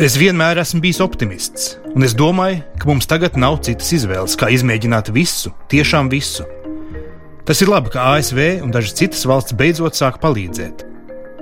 Es 0.00 0.16
vienmēr 0.18 0.60
esmu 0.62 0.80
bijis 0.84 1.00
optimists, 1.04 1.74
un 1.94 2.06
es 2.06 2.14
domāju, 2.18 2.62
ka 2.78 2.88
mums 2.90 3.08
tagad 3.10 3.36
nav 3.40 3.60
citas 3.66 3.92
izvēles, 3.96 4.36
kā 4.38 4.48
izmēģināt 4.54 5.10
visu, 5.14 5.52
tiešām 5.72 6.08
visu. 6.12 6.46
Tas 7.44 7.60
ir 7.60 7.68
labi, 7.68 7.92
ka 7.92 8.06
ASV 8.14 8.40
un 8.64 8.72
dažas 8.72 8.96
citas 8.98 9.24
valsts 9.28 9.56
beidzot 9.56 9.98
sāk 9.98 10.20
palīdzēt. 10.22 10.86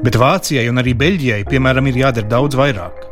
Bet 0.02 0.18
Vācijai 0.18 0.66
un 0.70 0.82
arī 0.82 0.96
Beļģijai, 0.98 1.44
piemēram, 1.46 1.86
ir 1.88 2.00
jādara 2.02 2.28
daudz 2.34 2.58
vairāk. 2.58 3.06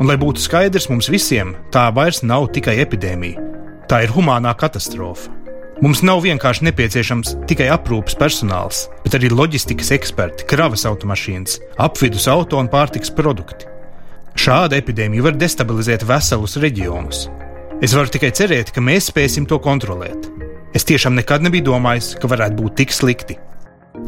Un, 0.00 0.08
lai 0.10 0.18
būtu 0.18 0.42
skaidrs 0.42 0.90
mums 0.90 1.08
visiem, 1.12 1.54
tā 1.70 1.86
vairs 1.94 2.24
nav 2.26 2.48
tikai 2.56 2.80
epidēmija, 2.82 3.44
tā 3.86 4.02
ir 4.02 4.14
humānā 4.16 4.56
katastrofa. 4.58 5.43
Mums 5.82 6.04
nav 6.06 6.20
vienkārši 6.22 6.68
nepieciešams 6.68 7.32
tikai 7.50 7.66
aprūpes 7.74 8.14
personāls, 8.18 8.84
bet 9.02 9.16
arī 9.18 9.32
loģistikas 9.32 9.90
eksperti, 9.96 10.46
kravas 10.46 10.84
automašīnas, 10.86 11.56
apvidus 11.82 12.28
auto 12.30 12.60
un 12.62 12.68
pārtiks 12.70 13.10
produkti. 13.14 13.66
Šāda 14.38 14.78
epidēmija 14.78 15.24
var 15.26 15.38
destabilizēt 15.38 16.06
veselus 16.06 16.54
reģionus. 16.62 17.24
Es 17.82 17.94
varu 17.94 18.12
tikai 18.14 18.30
cerēt, 18.34 18.70
ka 18.70 18.82
mēs 18.82 19.10
spēsim 19.10 19.48
to 19.50 19.58
kontrolēt. 19.62 20.28
Es 20.74 20.86
tiešām 20.86 21.18
nekad 21.18 21.42
nebiju 21.42 21.66
domājis, 21.72 22.12
ka 22.22 22.30
varētu 22.30 22.58
būt 22.60 22.78
tik 22.82 22.94
slikti. 22.94 23.38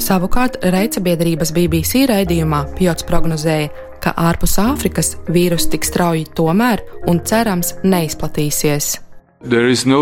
Savukārt, 0.03 0.61
Reicabiedrības 0.67 1.51
BBC 1.55 2.05
raidījumā 2.11 2.63
Pjots 2.79 3.07
prognozēja, 3.07 3.73
ka 4.03 4.15
ārpus 4.29 4.59
Āfrikas 4.63 5.15
vīruss 5.31 5.71
tik 5.73 5.87
strauji 5.87 6.27
tomēr 6.37 6.83
un 7.11 7.23
cerams 7.27 7.75
neizplatīsies. 7.87 9.06
No 9.45 9.99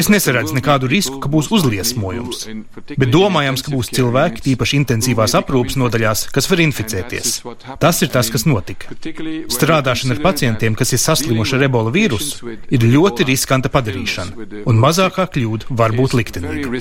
es 0.00 0.08
nesaredzu 0.08 0.56
nekādu 0.56 0.88
risku, 0.88 1.18
ka 1.20 1.28
būs 1.28 1.50
uzliesmojums, 1.52 2.46
bet 2.96 3.10
domājams, 3.12 3.60
ka 3.66 3.72
būs 3.74 3.90
cilvēki, 3.92 4.40
tīpaši 4.46 4.78
intensīvās 4.80 5.36
aprūpas 5.36 5.76
nodaļās, 5.76 6.24
kas 6.32 6.48
var 6.50 6.62
inficēties. 6.64 7.34
Tas 7.82 8.00
ir 8.02 8.08
tas, 8.14 8.30
kas 8.32 8.46
notika. 8.48 8.88
Strādāšana 9.52 10.16
ar 10.16 10.22
pacientiem, 10.24 10.78
kas 10.78 10.94
ir 10.96 11.02
saslimuši 11.02 11.58
ar 11.58 11.66
ebola 11.68 11.92
vīrusu, 11.94 12.56
ir 12.72 12.88
ļoti 12.96 13.28
riskanta 13.28 13.68
padarīšana, 13.74 14.64
un 14.64 14.80
mazākā 14.80 15.28
kļūda 15.36 15.76
var 15.76 15.90
būt 15.96 16.16
liktenīga. 16.16 16.72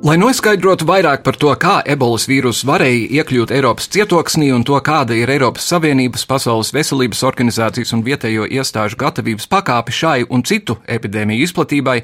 Lai 0.00 0.14
noskaidrotu 0.16 0.86
vairāk 0.88 1.20
par 1.20 1.36
to, 1.36 1.50
kā 1.60 1.74
ebolas 1.84 2.24
vīruss 2.24 2.64
varēja 2.64 3.20
iekļūt 3.20 3.50
Eiropas 3.52 3.84
cietoksnī 3.92 4.46
un 4.56 4.62
to, 4.64 4.78
kāda 4.80 5.12
ir 5.12 5.28
Eiropas 5.28 5.66
Savienības, 5.68 6.22
Pasaules 6.24 6.70
veselības 6.72 7.20
organizācijas 7.28 7.92
un 7.92 8.00
vietējo 8.06 8.46
iestāžu 8.48 8.96
gatavības 8.96 9.44
pakāpe 9.52 9.92
šai 9.92 10.22
un 10.32 10.40
citu 10.48 10.78
epidēmiju 10.88 11.44
izplatībai, 11.44 11.98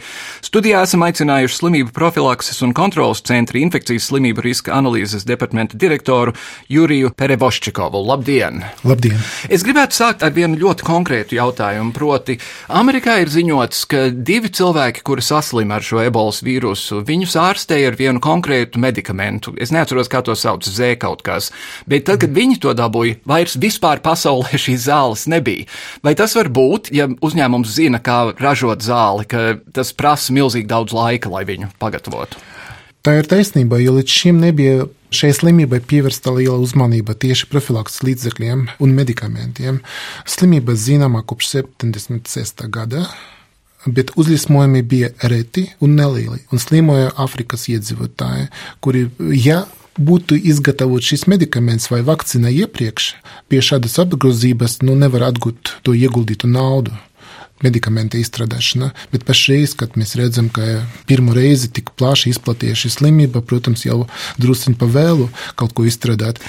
studijā 0.45 0.83
esam 0.85 1.07
aicinājuši 1.07 1.57
slimību 1.57 1.95
profilakses 1.97 2.61
un 2.67 2.75
kontrolas 2.76 3.25
centra 3.25 3.62
infekcijas 3.62 4.11
slimību 4.11 4.45
riska 4.45 4.76
analīzes 4.76 5.25
departamenta 5.25 5.81
direktoru 5.81 6.37
Juriju 6.69 7.15
Perevoščikovu. 7.17 8.05
Labdien! 8.11 8.61
Labdien! 8.85 9.25
Es 9.49 9.65
gribētu 9.65 9.97
sākt 10.03 10.21
ar 10.21 10.37
vienu 10.37 10.61
ļoti 10.67 10.85
konkrētu 10.85 11.41
jautājumu, 11.41 11.97
proti, 11.97 12.37
Amerikā 12.69 13.17
ir 13.25 13.33
ziņots, 13.33 13.83
ka 13.88 14.05
divi 14.12 14.53
cilvēki, 14.53 15.00
kuri 15.00 15.25
saslima 15.25 15.81
ar 15.81 15.88
šo 15.88 16.05
ebolas 16.05 16.45
vīrusu, 16.45 17.00
viņus 17.09 17.41
ārstēja 17.41 17.86
ar 17.90 17.99
vienu 17.99 18.23
konkrētu 18.23 18.81
medikamentu. 18.83 19.55
Es 19.61 19.73
neatceros, 19.75 20.11
kā 20.12 20.23
to 20.26 20.35
sauc, 20.38 20.66
Z 20.66 20.97
kaut 21.02 21.23
kas. 21.26 21.50
Bet 21.88 22.07
tad, 22.09 22.21
kad 22.25 22.35
viņi 22.37 22.61
to 22.62 22.75
dabūja, 22.76 23.21
vairs 23.28 23.57
vispār 23.61 24.02
pasaulē 24.05 24.59
šīs 24.64 24.88
zāles 24.88 25.26
nebija. 25.31 25.69
Vai 26.07 26.16
tas 26.19 26.37
var 26.38 26.50
būt, 26.52 26.93
ja 26.97 27.09
uzņēmums 27.09 27.73
zina, 27.78 28.02
kā 28.02 28.33
ražot 28.40 28.85
zāli, 28.85 29.28
ka 29.31 29.57
tas 29.76 29.95
prasa 29.97 30.35
milzīgi 30.37 30.69
daudz 30.71 30.97
laika, 30.97 31.33
lai 31.33 31.47
viņu 31.49 31.73
pagatavotu? 31.83 32.43
Tā 33.07 33.21
ir 33.21 33.28
taisnība, 33.31 33.78
jo 33.78 33.93
līdz 34.00 34.11
šim 34.11 34.40
nebija 34.43 34.88
šai 35.14 35.31
slimībai 35.37 35.78
pievērsta 35.87 36.33
liela 36.35 36.59
uzmanība 36.59 37.14
tieši 37.14 37.47
profilakses 37.52 38.02
līdzekļiem 38.02 38.66
un 38.83 38.95
medikamentiem. 38.97 39.78
Slimība 40.26 40.75
zināma 40.75 41.23
kopš 41.23 41.52
76. 41.61 42.66
gada 42.75 43.05
bet 43.87 44.12
uzliesmojumi 44.16 44.83
bija 44.83 45.11
reti 45.23 45.66
un 45.81 45.97
nelieli, 45.99 46.43
un 46.52 46.62
slimoja 46.62 47.12
Afrikas 47.16 47.69
iedzīvotāji, 47.73 48.49
kuri, 48.85 49.09
ja 49.33 49.64
būtu 49.97 50.37
izgatavot 50.37 51.05
šis 51.05 51.26
medikaments 51.31 51.88
vai 51.90 52.02
vakcīna 52.05 52.52
iepriekš, 52.52 53.14
pie 53.49 53.62
šādas 53.64 53.99
apgrozības 54.02 54.81
nu, 54.85 54.97
nevar 54.99 55.31
atgūt 55.31 55.78
to 55.87 55.97
ieguldītu 55.97 56.50
naudu 56.50 56.95
medikamenta 57.64 58.19
izstrādāšanā. 58.21 58.90
Bet 59.12 59.25
pašreiz, 59.28 59.73
kad 59.81 59.97
mēs 59.97 60.12
redzam, 60.21 60.50
ka 60.52 60.83
pirmo 61.09 61.33
reizi 61.37 61.71
tik 61.73 61.95
plaši 61.97 62.35
izplatīja 62.35 62.76
šī 62.76 62.93
slimība, 62.99 63.40
protams, 63.40 63.87
jau 63.87 64.02
druskuļi 64.43 64.76
pavēlu 64.81 65.31
kaut 65.57 65.73
ko 65.76 65.87
izstrādāt. 65.88 66.43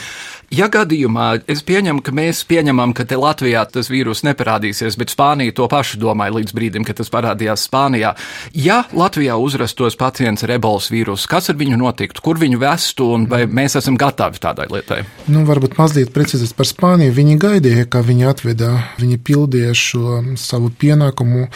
Ja 0.48 0.70
gadījumā 0.72 1.42
es 1.52 1.60
pieņemu, 1.68 2.00
ka 2.00 2.14
mēs 2.16 2.46
pieņemam, 2.48 2.94
ka 2.96 3.04
te 3.04 3.18
Latvijā 3.20 3.66
tas 3.68 3.90
vīrus 3.92 4.22
neparādīsies, 4.24 4.96
bet 4.96 5.12
Spānija 5.12 5.52
to 5.52 5.66
pašu 5.68 6.00
domāja 6.00 6.38
līdz 6.38 6.54
brīdim, 6.56 6.86
kad 6.88 6.96
tas 7.02 7.12
parādījās 7.12 7.66
Spānijā. 7.68 8.14
Ja 8.56 8.78
Latvijā 8.96 9.36
uzrastos 9.44 10.00
pacients 10.00 10.46
ar 10.48 10.54
ebolas 10.56 10.88
vīrusu, 10.94 11.28
kas 11.28 11.52
ar 11.52 11.58
viņu 11.60 11.80
notiktu, 11.82 12.24
kur 12.24 12.40
viņu 12.40 12.62
vestu 12.62 13.10
un 13.18 13.26
vai 13.28 13.42
mēs 13.44 13.76
esam 13.82 13.98
gatavi 14.00 14.40
tādai 14.40 14.70
lietai? 14.72 15.02
Nu, 15.28 15.44
varbūt 15.50 15.76
mazliet 15.82 16.14
precīzāk 16.16 16.56
par 16.56 16.72
Spāniju. 16.72 17.18
Viņi 17.20 17.36
gaidīja, 17.44 17.84
ka 17.92 18.06
viņi 18.08 18.30
atvedā, 18.32 18.72
viņi 19.02 19.20
pildīja 19.28 19.76
šo 19.76 20.22
savu 20.40 20.72
pienākumu 20.72 21.50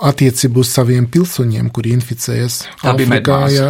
attiecību 0.00 0.64
uz 0.64 0.72
saviem 0.72 1.04
pilsoņiem, 1.12 1.68
kuri 1.76 1.92
inficējas. 1.98 2.62
Tā 2.80 2.96
bija 2.96 3.20
ja, 3.52 3.68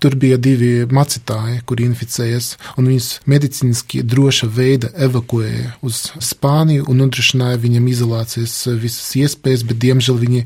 tur 0.00 0.16
bija 0.16 0.40
divi 0.40 0.88
macitāji, 0.88 1.60
kuri 1.68 1.90
inficējas, 1.90 2.54
un 2.80 2.88
viņus 2.88 3.12
medicīniski 3.28 3.97
droša 4.06 4.48
veida 4.52 4.90
evakuēja 4.94 5.74
uz 5.84 6.08
Spāniju 6.24 6.86
un 6.90 7.02
nodrošināja 7.02 7.60
viņam 7.62 7.88
izolācijas 7.90 8.54
visas 8.80 9.10
iespējas, 9.18 9.64
bet 9.68 9.80
diemžēl 9.82 10.18
viņi 10.20 10.44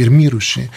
ir 0.00 0.12
miruši. 0.12 0.68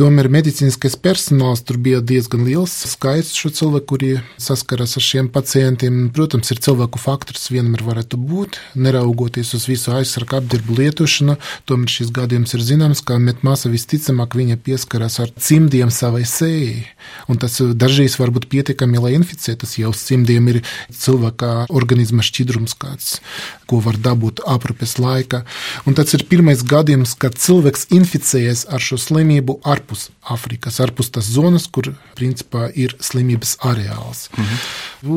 Tomēr 0.00 0.30
medicīniskais 0.32 0.96
personāls 1.00 1.62
tur 1.66 1.78
bija 1.82 2.00
diezgan 2.00 2.44
liels 2.46 2.72
skaits 2.88 3.34
šo 3.36 3.50
cilvēku, 3.56 3.86
kuri 3.90 4.10
saskaras 4.40 4.96
ar 4.96 5.04
šiem 5.04 5.28
pacientiem. 5.32 5.98
Protams, 6.14 6.50
ir 6.52 6.62
cilvēku 6.64 7.00
faktors 7.00 7.50
vienmēr 7.52 7.84
varētu 7.86 8.20
būt, 8.20 8.58
neraugoties 8.74 9.52
uz 9.58 9.66
visu 9.70 9.92
aizsargu 9.96 10.38
apģērbu 10.40 10.78
lietošanu. 10.80 11.36
Tomēr 11.68 11.94
šis 11.96 12.12
gadījums 12.16 12.56
ir 12.56 12.64
zināms, 12.64 13.04
ka 13.04 13.18
metmāsa 13.20 13.72
visticamāk 13.72 14.36
viņa 14.38 14.60
pieskaras 14.64 15.20
ar 15.22 15.34
cimdiem 15.36 15.92
savai 15.94 16.24
sējai. 16.28 16.84
Un 17.28 17.40
tas 17.42 17.58
dažreiz 17.60 18.16
var 18.20 18.32
būt 18.34 18.48
pietiekami, 18.52 19.00
lai 19.02 19.14
inficētu. 19.18 19.60
Tas 19.60 19.76
jau 19.76 19.92
cimdiem 19.96 20.46
ir 20.54 20.62
cilvēka 20.88 21.66
organisma 21.70 22.24
šķidrums, 22.26 22.74
kāds, 22.80 23.18
ko 23.70 23.80
var 23.84 23.98
dabūt 24.00 24.42
aprūpes 24.48 24.96
laikā. 25.00 25.42
Un 25.86 25.96
tas 25.98 26.14
ir 26.16 26.26
pirmais 26.30 26.64
gadījums, 26.66 27.14
kad 27.20 27.38
cilvēks 27.40 27.88
inficējies 27.96 28.66
ar 28.70 28.82
šo 28.84 28.98
slimību 29.00 29.60
ārpus 29.64 30.08
Afrikas, 30.30 30.80
ārpus 30.84 31.12
tās 31.14 31.30
zonas, 31.32 31.66
kur 31.70 31.92
principā 32.18 32.68
ir 32.74 32.96
slimības 33.00 33.56
areāls. 33.66 34.28
Mhm. 34.36 34.64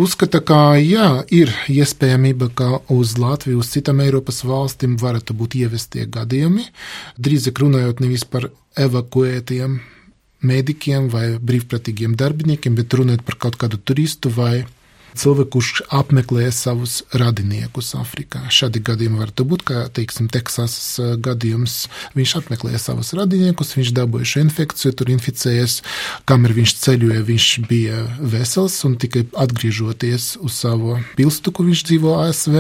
Uzskata, 0.03 0.39
ka 0.39 0.59
jā, 0.79 1.23
ir 1.33 1.51
iespējamība, 1.69 2.51
ka 2.55 2.69
uz 2.93 3.17
Latviju, 3.19 3.59
uz 3.59 3.71
citām 3.73 3.99
Eiropas 4.03 4.43
valstīm 4.47 4.97
varētu 5.01 5.35
būt 5.37 5.57
ievestie 5.59 6.05
gadījumi. 6.07 6.69
Drīzāk 7.19 7.59
runājot 7.59 7.99
nevis 8.03 8.23
par 8.23 8.49
evakuētiem 8.79 9.81
medikiem 10.43 11.09
vai 11.11 11.25
brīvprātīgiem 11.39 12.17
darbiniekiem, 12.19 12.75
bet 12.75 12.95
runājot 12.97 13.23
par 13.27 13.39
kaut 13.47 13.59
kādu 13.61 13.79
turistu 13.79 14.31
vai 14.33 14.65
cilvēku, 15.19 15.49
kurš 15.57 15.83
apmeklē 15.93 16.49
savus 16.53 17.01
radiniekus 17.13 17.93
Afrikā. 17.99 18.43
Šādi 18.53 18.81
gadījumi 18.83 19.21
var 19.21 19.33
būt, 19.37 19.65
kā 19.67 19.83
teiksim, 19.93 20.29
Teksasas 20.33 20.99
eh, 20.99 21.13
gadījums. 21.23 21.87
Viņš 22.17 22.35
apmeklēja 22.41 22.81
savus 22.81 23.13
radiniekus, 23.17 23.75
viņš 23.77 23.93
dabūja 23.97 24.29
šo 24.33 24.43
infekciju, 24.45 24.93
tur 24.97 25.11
inficējies. 25.13 25.79
Kamēr 26.29 26.55
viņš 26.59 26.75
ceļoja, 26.83 27.25
viņš 27.27 27.49
bija 27.69 28.03
vesels 28.19 28.79
un 28.87 28.97
tikai 29.01 29.25
atgriežoties 29.43 30.33
uz 30.43 30.57
savu 30.63 30.97
pilsētu, 31.17 31.53
kur 31.53 31.69
viņš 31.69 31.85
dzīvo 31.89 32.15
ASV, 32.23 32.59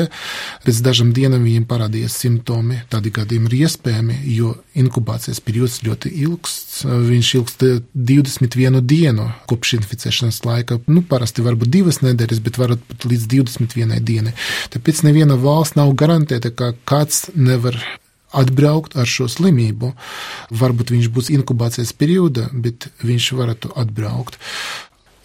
pēc 0.65 0.83
dažām 0.85 1.13
dienām 1.15 1.45
viņam 1.47 1.67
parādījās 1.69 2.19
simptomi. 2.23 2.81
Tādi 2.91 3.13
gadījumi 3.13 3.49
ir 3.49 3.57
iespējami, 3.63 4.19
jo 4.35 4.53
inkubācijas 4.79 5.41
periods 5.43 5.81
ļoti 5.85 6.11
ilgs. 6.23 6.55
Viņš 6.83 7.33
ilgst 7.39 7.65
21 7.93 8.81
dienu 8.85 9.29
kopš 9.49 9.75
inficēšanas 9.79 10.41
laika. 10.47 10.79
Nu, 10.89 11.03
parasti 11.07 11.45
varbūt 11.45 11.71
divas 11.73 12.01
nedēļas, 12.03 12.42
bet 12.45 12.59
varat 12.61 12.83
pat 12.89 13.07
līdz 13.09 13.27
21 13.33 13.99
dienai. 14.05 14.35
Tāpēc 14.73 15.03
neviena 15.07 15.37
valsts 15.39 15.77
nav 15.79 15.93
garantēta, 15.99 16.53
ka 16.53 16.73
kāds 16.89 17.27
nevar 17.35 17.77
atbraukt 18.33 18.97
ar 18.97 19.09
šo 19.09 19.27
slimību. 19.29 19.93
Varbūt 20.61 20.93
viņš 20.95 21.11
būs 21.13 21.29
inkubācijas 21.33 21.93
periodā, 21.97 22.49
bet 22.53 22.89
viņš 23.05 23.29
varētu 23.37 23.75
atbraukt. 23.79 24.39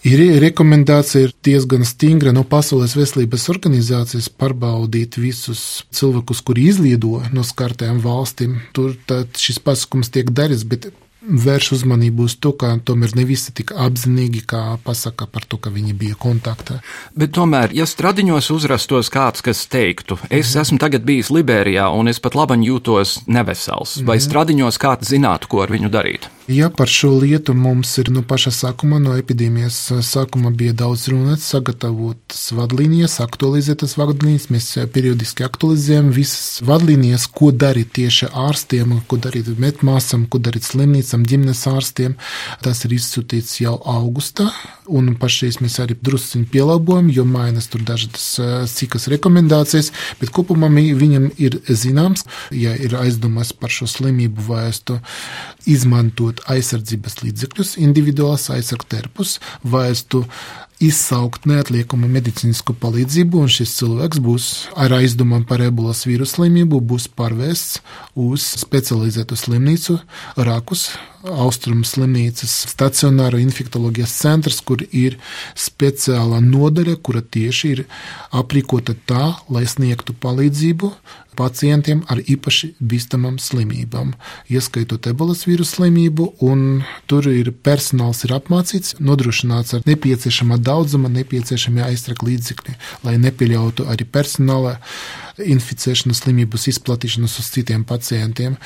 Ir 0.06 0.20
rekomendācija 0.38 1.26
ir 1.26 1.32
diezgan 1.42 1.82
stingra 1.84 2.30
no 2.32 2.44
Pasaules 2.46 2.94
veselības 2.94 3.48
organizācijas 3.50 4.28
pārbaudīt 4.30 5.18
visus 5.18 5.82
cilvēkus, 5.90 6.42
kuri 6.46 6.68
izlido 6.70 7.18
no 7.34 7.42
skartajām 7.42 7.98
valstīm. 8.04 8.60
Tur 8.76 8.94
šis 9.34 9.58
pasakums 9.64 10.12
tiek 10.14 10.30
darīts, 10.30 10.62
bet 10.70 10.92
vērš 11.22 11.72
uzmanību 11.78 12.26
uz 12.28 12.36
to, 12.38 12.52
ka 12.58 12.76
tomēr 12.84 13.14
ne 13.18 13.24
visi 13.28 13.52
tik 13.54 13.72
apzinīgi, 13.74 14.44
kā 14.48 14.62
pasaka 14.84 15.26
par 15.26 15.46
to, 15.48 15.58
ka 15.58 15.72
viņi 15.74 15.96
bija 15.98 16.18
kontaktā. 16.20 16.78
Bet 17.18 17.34
tomēr, 17.36 17.74
ja 17.76 17.86
stradiņos 17.88 18.50
uzrastos 18.54 19.10
kāds, 19.12 19.42
kas 19.44 19.66
teiktu, 19.70 20.20
es 20.30 20.54
mm. 20.54 20.62
esmu 20.62 20.80
tagad 20.82 21.06
bijis 21.08 21.32
Liberijā 21.34 21.90
un 21.94 22.10
es 22.12 22.22
pat 22.22 22.38
labi 22.38 22.60
jūtos 22.68 23.22
nevesels, 23.26 23.98
vai 24.04 24.18
mm. 24.18 24.26
stradiņos 24.28 24.80
kāds 24.82 25.14
zinātu, 25.14 25.50
ko 25.50 25.64
ar 25.66 25.74
viņu 25.74 25.92
darīt? 25.92 26.30
Ja 26.48 26.70
par 26.70 26.88
šo 26.88 27.10
lietu 27.20 27.52
mums 27.52 27.90
ir 28.00 28.08
no 28.08 28.22
paša 28.24 28.50
sākuma, 28.56 28.96
no 29.04 29.12
epidēmijas 29.20 29.76
sākuma 30.08 30.48
bija 30.56 30.72
daudz 30.80 31.02
runāts, 31.12 31.44
sagatavotas 31.52 32.46
vadlīnijas, 32.56 33.18
aktualizētas 33.20 33.98
vadlīnijas. 34.00 34.46
Mēs 34.54 34.68
periodiski 34.94 35.44
aktualizējam 35.44 36.08
visas 36.16 36.62
vadlīnijas, 36.64 37.26
ko 37.36 37.50
darīt 37.52 37.90
tieši 37.98 38.30
ārstiem, 38.32 38.94
ko 39.10 39.18
darīt 39.20 39.50
metmāsam, 39.60 40.24
ko 40.24 40.40
darīt 40.40 40.64
slimnīcam, 40.70 41.26
ģimenes 41.28 41.66
ārstiem. 41.68 42.16
Tas 42.64 42.80
ir 42.88 42.96
izsūtīts 42.96 43.60
jau 43.60 43.76
augustā, 43.84 44.48
un 44.88 45.12
pašreiz 45.20 45.60
mēs 45.60 45.76
arī 45.84 45.98
drusciņi 46.00 46.48
pielāgojam, 46.48 47.12
jo 47.12 47.26
mainas 47.28 47.68
tur 47.68 47.84
dažas 47.84 48.24
sīkas 48.72 49.10
rekomendācijas, 49.12 49.92
bet 50.22 50.32
kopumā 50.32 50.72
viņam 50.72 51.28
ir 51.36 51.60
zināms, 51.68 52.24
ja 52.56 52.72
ir 52.72 52.96
aizdomas 52.96 53.52
par 53.52 53.68
šo 53.68 53.84
slimību 53.98 54.48
vēstu 54.48 54.96
izmantot 55.68 56.37
izmantot 56.38 56.50
aizsardzības 56.50 57.22
līdzekļus, 57.22 57.76
individuāls 57.78 58.50
aizsargterpus, 58.50 59.40
vērstu 59.64 60.24
izsaukt 60.80 61.46
neatliekumu 61.46 62.06
medicīnisku 62.08 62.74
palīdzību, 62.78 63.40
un 63.42 63.48
šis 63.48 63.76
cilvēks 63.80 64.20
būs 64.22 64.68
ar 64.76 64.92
aizdomām 64.92 65.44
par 65.44 65.60
ebolas 65.60 66.06
vīrusu 66.06 66.38
slimību, 66.38 66.80
būs 66.80 67.08
pārvests 67.08 67.80
uz 68.14 68.42
specializētu 68.62 69.36
slimnīcu 69.36 69.98
Rakus, 70.36 70.92
Austrum 71.26 71.80
slimnīcas 71.82 72.52
stacionāra 72.70 73.40
infektoloģijas 73.42 74.12
centrs, 74.20 74.60
kur 74.62 74.84
ir 74.94 75.16
speciāla 75.58 76.38
nodaļa, 76.44 76.94
kura 77.02 77.22
tieši 77.22 77.72
ir 77.74 77.82
aprīkota 78.30 78.94
tā, 79.08 79.32
lai 79.50 79.64
sniegtu 79.66 80.14
palīdzību 80.22 80.92
pacientiem 81.38 82.02
ar 82.10 82.20
īpaši 82.22 82.72
bīstamām 82.78 83.38
slimībām, 83.42 84.12
ieskaitot 84.50 85.06
ebolas 85.10 85.44
vīrusu 85.46 85.78
slimību, 85.78 86.32
un 86.42 86.82
tur 87.10 87.28
ir 87.30 87.52
personāls 87.66 88.24
ir 88.26 88.34
apmācīts, 88.38 88.96
nodrošināts 88.98 89.78
ar 89.78 89.86
nepieciešamā 89.86 90.58
daudzuma 90.70 91.10
nepieciešamie 91.14 91.86
aizsarga 91.86 92.26
līdzekļi, 92.30 92.76
lai 93.06 93.16
nepieļautu 93.22 93.86
arī 93.90 94.06
personāla 94.18 94.78
inficēšanas 95.38 96.22
slimības 96.24 96.66
izplatīšanas 96.72 97.38
uz 97.40 97.48
citiem 97.54 97.84
pacientiem. 97.88 98.56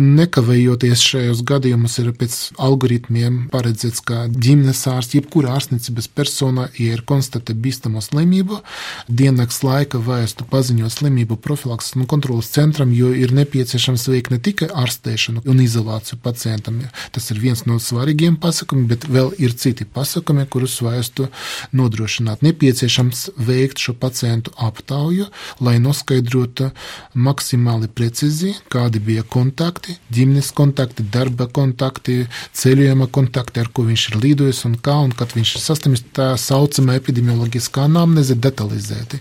Nekavējoties 0.00 1.02
šajos 1.04 1.42
gadījumos 1.46 1.98
ir 2.00 2.12
pēc 2.16 2.36
algoritmiem 2.62 3.42
paredzēts, 3.52 4.02
ka 4.06 4.22
ģimenes 4.32 4.80
ārsts, 4.88 5.16
jebkura 5.18 5.56
ārstniecības 5.58 6.08
persona, 6.14 6.68
ja 6.78 6.94
ir 6.96 7.04
konstatēta 7.08 7.56
bīstama 7.58 8.00
slimība, 8.04 8.60
diennakts 9.08 9.60
laika 9.66 10.00
vēstu 10.00 10.46
paziņot 10.48 10.94
slimību 10.94 11.36
profilakses 11.44 11.98
un 11.98 12.08
kontrolas 12.10 12.48
centram, 12.54 12.94
jo 12.96 13.10
ir 13.12 13.34
nepieciešams 13.36 14.06
veikt 14.12 14.32
ne 14.32 14.40
tikai 14.40 14.70
ārstēšanu 14.72 15.44
un 15.44 15.60
izolāciju 15.66 16.20
pacientam. 16.24 16.80
Tas 17.12 17.28
ir 17.34 17.42
viens 17.42 17.66
no 17.68 17.76
svarīgiem 17.82 18.38
pasakumiem, 18.40 18.88
bet 18.94 19.04
vēl 19.10 19.34
ir 19.42 19.52
citi 19.58 19.84
pasakumi, 19.84 20.46
kurus 20.48 20.78
vēstu 20.84 21.28
nodrošināt. 21.76 22.44
Nepieciešams 22.46 23.26
veikt 23.36 23.82
šo 23.82 23.96
pacientu 24.00 24.54
aptauju, 24.56 25.28
lai 25.60 25.76
noskaidrotu 25.82 26.19
noskaidrota 26.20 26.70
maksimāli 27.14 27.88
precīzi, 27.88 28.54
kādi 28.70 29.00
bija 29.00 29.22
kontakti, 29.22 29.96
ģimenes 30.12 30.52
kontakti, 30.52 31.02
darba 31.02 31.46
kontakti, 31.46 32.26
ceļojuma 32.52 33.08
kontakti, 33.10 33.60
ar 33.60 33.68
ko 33.72 33.84
viņš 33.84 34.10
ir 34.10 34.20
lidojis 34.22 34.64
un 34.66 34.76
kā, 34.76 35.00
un 35.04 35.12
kad 35.12 35.32
viņš 35.34 35.56
ir 35.56 35.60
saslimis, 35.60 36.04
tā 36.12 36.36
saucamā 36.36 36.96
epidemioloģiskā 36.96 37.86
anamneze 37.88 38.34
detalizēti. 38.36 39.20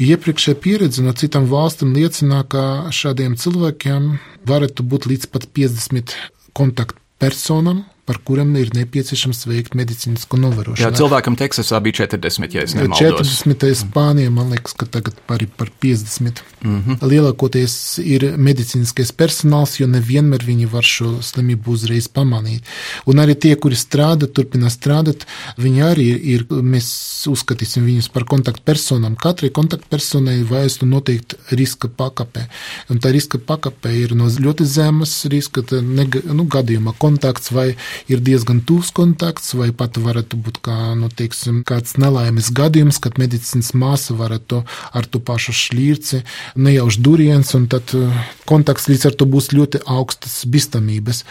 Iepriekšējā 0.00 0.56
pieredze 0.56 1.02
no 1.02 1.12
citām 1.12 1.46
valstīm 1.46 1.92
liecina, 1.94 2.42
ka 2.44 2.90
šādiem 2.90 3.36
cilvēkiem 3.36 4.18
varētu 4.48 4.82
būt 4.82 5.06
līdz 5.06 5.28
pat 5.30 5.46
50 5.52 6.14
kontaktpersonam, 6.56 7.84
par 8.04 8.18
kuriem 8.26 8.50
ir 8.58 8.72
nepieciešams 8.74 9.44
veikt 9.46 9.76
medicīnisko 9.78 10.38
novērošanu. 10.42 10.82
Jā, 10.82 10.90
cilvēkam 10.98 11.36
Teksasā 11.38 11.78
bija 11.84 12.02
40, 12.02 12.56
ja 12.56 12.64
es 12.66 12.74
nemaldos. 12.74 13.30
40. 13.38 13.66
Spānijā, 13.78 14.32
man 14.34 14.50
liekas, 14.50 14.74
ka 14.74 14.88
tagad 14.90 15.20
arī 15.30 15.46
par 15.46 15.70
50. 15.84 16.42
Mm 16.62 16.82
-hmm. 16.82 16.96
Lielākoties 17.12 17.74
ir 18.02 18.24
medicīniskais 18.38 19.12
personāls, 19.14 19.78
jo 19.80 19.86
nevienmēr 19.86 20.42
viņi 20.46 20.66
var 20.72 20.82
šo 20.82 21.22
slimību 21.22 21.70
uzreiz 21.70 22.08
pamanīt. 22.08 22.66
Un 23.06 23.22
arī 23.22 23.38
tie, 23.38 23.54
kuri 23.56 23.76
strādā, 23.76 24.26
turpina 24.26 24.66
strādāt, 24.70 25.26
viņi 25.58 25.80
arī 25.82 26.08
ir, 26.34 26.46
mēs 26.50 26.88
uzskatīsim 27.30 27.84
viņus 27.84 28.08
par 28.08 28.24
kontaktpersonām. 28.24 29.16
Katrai 29.16 29.50
kontaktpersonai 29.50 30.42
vajadzētu 30.42 30.86
noteikt 30.86 31.34
riska 31.50 31.88
pakāpē. 31.88 32.48
Un 32.90 32.98
tā 32.98 33.12
riska 33.12 33.38
pakāpē 33.38 33.94
ir 33.94 34.14
no 34.14 34.26
ļoti 34.26 34.64
zemes 34.64 35.24
riska, 35.24 35.62
neg, 35.82 36.18
nu, 36.24 36.44
gadījumā 36.44 36.94
kontakts 36.98 37.52
vai 37.52 37.76
ir 38.10 38.22
diezgan 38.24 38.62
tūs 38.66 38.92
kontakts, 38.94 39.52
vai 39.58 39.70
pat 39.76 39.98
varētu 40.00 40.38
būt 40.42 40.60
kā, 40.64 40.76
nu, 40.98 41.10
teiksim, 41.12 41.62
kāds 41.68 41.96
nelaimes 42.00 42.50
gadījums, 42.54 43.00
kad 43.02 43.20
medicīnas 43.22 43.72
māsa 43.78 44.16
varētu 44.18 44.62
ar 44.92 45.08
to 45.08 45.20
pašu 45.22 45.54
šķirci 45.56 46.22
nejauš 46.56 46.98
duriens, 47.04 47.54
un 47.58 47.68
tad 47.72 47.94
uh, 47.98 48.10
kontakts 48.48 48.88
līdz 48.90 49.10
ar 49.10 49.18
to 49.20 49.28
būs 49.28 49.52
ļoti 49.54 49.84
augstas 49.86 50.42
bīstamības. 50.48 51.24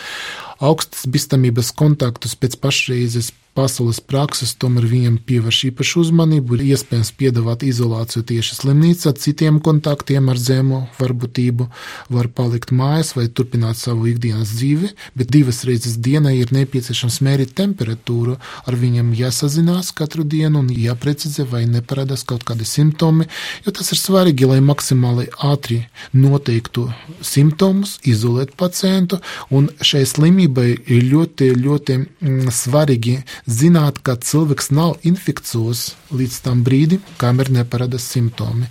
Augstas 0.61 1.07
bīstamības 1.09 1.71
kontaktus 1.73 2.35
pēc 2.37 2.59
pašreizes 2.61 3.31
pasaules 3.57 3.99
prakses, 3.99 4.53
tomēr 4.55 4.85
viņam 4.87 5.17
pievērš 5.27 5.59
īpašu 5.71 6.05
uzmanību. 6.05 6.55
Ir 6.57 6.75
iespējams 6.75 7.11
piedāvāt 7.19 7.65
izolāciju 7.67 8.23
tieši 8.29 8.57
slimnīcā, 8.61 9.13
citiem 9.19 9.59
kontaktiem 9.63 10.29
ar 10.31 10.39
zemo 10.39 10.85
varbūtību, 10.99 11.67
var 12.15 12.29
palikt 12.35 12.71
mājās 12.75 13.13
vai 13.17 13.27
turpināt 13.27 13.79
savu 13.79 14.07
ikdienas 14.11 14.53
dzīvi, 14.55 14.91
bet 15.19 15.31
divas 15.33 15.63
reizes 15.67 15.97
dienā 15.99 16.33
ir 16.37 16.53
nepieciešams 16.55 17.19
mērīt 17.27 17.53
temperatūru, 17.59 18.37
ar 18.67 18.79
viņiem 18.79 19.11
jāsazinās 19.19 19.91
katru 19.97 20.23
dienu 20.23 20.63
un 20.63 20.71
jāprecizē, 20.71 21.45
vai 21.51 21.65
neparādās 21.69 22.23
kaut 22.27 22.45
kādi 22.47 22.67
simptomi, 22.67 23.27
jo 23.65 23.75
tas 23.75 23.91
ir 23.91 23.99
svarīgi, 23.99 24.47
lai 24.47 24.61
maksimāli 24.63 25.27
ātri 25.43 25.81
noteiktu 26.15 26.87
simptomus, 27.25 27.97
izolēt 28.07 28.55
pacientu, 28.59 29.19
un 29.51 29.69
šai 29.83 30.05
slimībai 30.07 30.69
ir 30.71 31.05
ļoti, 31.11 31.51
ļoti 31.59 31.97
mm, 31.99 32.51
svarīgi 32.55 33.19
zināt, 33.47 33.99
ka 34.05 34.15
cilvēks 34.15 34.71
nav 34.75 34.97
infekcijos 35.07 35.95
līdz 36.11 36.37
tam 36.45 36.63
brīdim, 36.65 37.01
kamēr 37.21 37.51
neparādās 37.55 38.05
simptomi, 38.11 38.69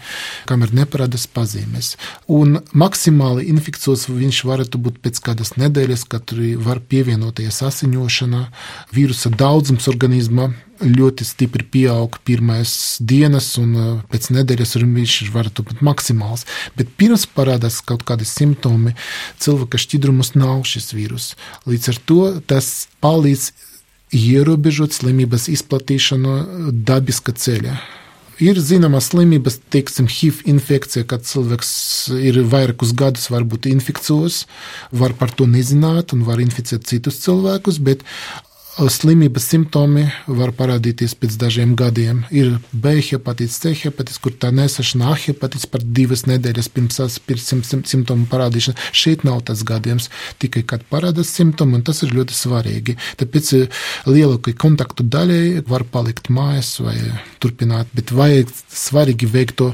kamēr 0.51 0.75
neparādās 0.83 1.27
pazīmes. 1.31 1.95
Un 2.29 2.61
maksimāli 2.73 3.49
infekcijos 3.53 4.09
viņš 4.11 4.43
varētu 4.49 4.81
būt 4.83 5.01
pēc 5.05 5.23
kādas 5.25 5.57
nedēļas, 5.61 6.07
kad 6.11 6.35
var 6.65 6.83
pievienoties 6.91 7.63
asiņošana, 7.67 8.47
vīrusa 8.95 9.33
daudzums 9.35 9.89
organismā 9.91 10.51
ļoti 10.81 11.27
stipri 11.29 11.65
pieaug 11.65 12.17
pirmās 12.25 12.73
dienas, 13.05 13.53
un 13.61 13.73
uh, 13.77 13.89
pēc 14.13 14.31
nedēļas 14.33 14.77
viņš 14.81 15.17
var 15.35 15.51
būt 15.57 15.83
maksimāls. 15.85 16.47
Bet 16.77 16.93
pirms 16.97 17.27
parādās 17.29 17.81
kaut 17.85 18.05
kādi 18.09 18.29
simptomi, 18.29 18.95
cilvēka 19.41 19.81
šķidrumos 19.81 20.35
nav 20.39 20.65
šis 20.69 20.93
vīrus. 20.97 21.35
Līdz 21.69 21.93
ar 21.93 22.01
to 22.09 22.23
tas 22.49 22.89
palīdz 23.05 23.51
ierobežot 24.17 24.95
slimības 24.95 25.49
izplatīšanu 25.53 26.73
dabiska 26.87 27.35
ceļa. 27.37 27.79
Ir 28.41 28.57
zināmas 28.65 29.11
slimības, 29.11 29.59
teiksim, 29.69 30.07
HIV 30.09 30.47
infekcija, 30.49 31.05
kad 31.05 31.27
cilvēks 31.29 31.73
ir 32.17 32.39
vairākus 32.49 32.95
gadus 32.97 33.29
varbūt 33.29 33.69
infekcijos, 33.69 34.47
var 34.97 35.13
par 35.19 35.35
to 35.37 35.45
nezināt 35.45 36.15
un 36.17 36.25
var 36.25 36.41
inficēt 36.41 36.89
citus 36.89 37.21
cilvēkus, 37.21 37.83
bet 37.85 38.07
slimības 38.89 39.45
simptomi 39.51 40.07
var 40.25 40.55
parādīties 40.57 41.13
pēc 41.21 41.35
dažiem 41.41 41.75
gadiem. 41.77 42.23
Ir 42.33 42.55
B 42.73 42.95
hepatīts, 43.05 43.59
C 43.61 43.75
hepatīts, 43.77 44.21
kur 44.23 44.33
tā 44.33 44.49
nesašana 44.55 45.11
A 45.13 45.17
hepatīts 45.21 45.69
par 45.69 45.85
divas 45.85 46.25
nedēļas 46.31 46.71
pirms, 46.73 47.01
pirms 47.27 47.53
simptomu 47.91 48.25
parādīšanas. 48.31 48.89
Šeit 48.97 49.27
nav 49.29 49.43
tas 49.51 49.67
gadījums, 49.69 50.09
tikai 50.41 50.65
kad 50.73 50.87
parādās 50.89 51.35
simptomi, 51.37 51.77
un 51.77 51.85
tas 51.85 52.01
ir 52.07 52.15
ļoti 52.17 52.37
svarīgi. 52.37 52.97
Tāpēc 53.21 53.53
lielākai 54.09 54.57
kontaktu 54.57 55.05
daļai 55.05 55.67
var 55.69 55.85
palikt 55.85 56.33
mājās 56.33 56.79
vai 56.81 56.97
turpināt, 57.43 57.93
bet 57.93 58.15
vajag 58.17 58.53
svarīgi 58.73 59.29
veikt 59.29 59.61
to 59.61 59.73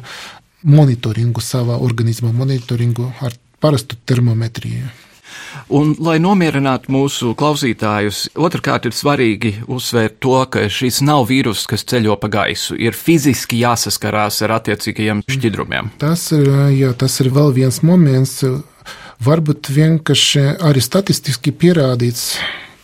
monitoringu 0.67 1.45
savā 1.45 1.79
organismā, 1.79 2.35
monitoringu 2.35 3.13
ar 3.23 3.39
parastu 3.63 3.99
termometriju. 4.09 5.06
Un, 5.73 5.95
lai 5.99 6.19
nomierinātu 6.23 6.93
mūsu 6.95 7.33
klausītājus, 7.39 8.27
otrkārt 8.39 8.87
ir 8.87 8.95
svarīgi 8.95 9.53
uzsvērt 9.67 10.21
to, 10.23 10.37
ka 10.51 10.67
šis 10.71 11.01
nav 11.07 11.27
vīrus, 11.31 11.65
kas 11.71 11.87
ceļo 11.89 12.15
pa 12.23 12.31
gaisu. 12.31 12.77
Ir 12.79 12.95
fiziski 12.95 13.59
jāsaskarās 13.65 14.43
ar 14.47 14.57
attiecīgajiem 14.61 15.25
šķidrumiem. 15.31 15.91
Tas 16.03 16.29
ir, 16.37 16.47
jā, 16.77 16.93
tas 16.99 17.19
ir 17.25 17.33
vēl 17.35 17.51
viens 17.57 17.81
moments, 17.87 18.45
varbūt 19.27 19.73
vienkārši 19.73 20.47
arī 20.69 20.85
statistiski 20.85 21.55
pierādīts 21.57 22.37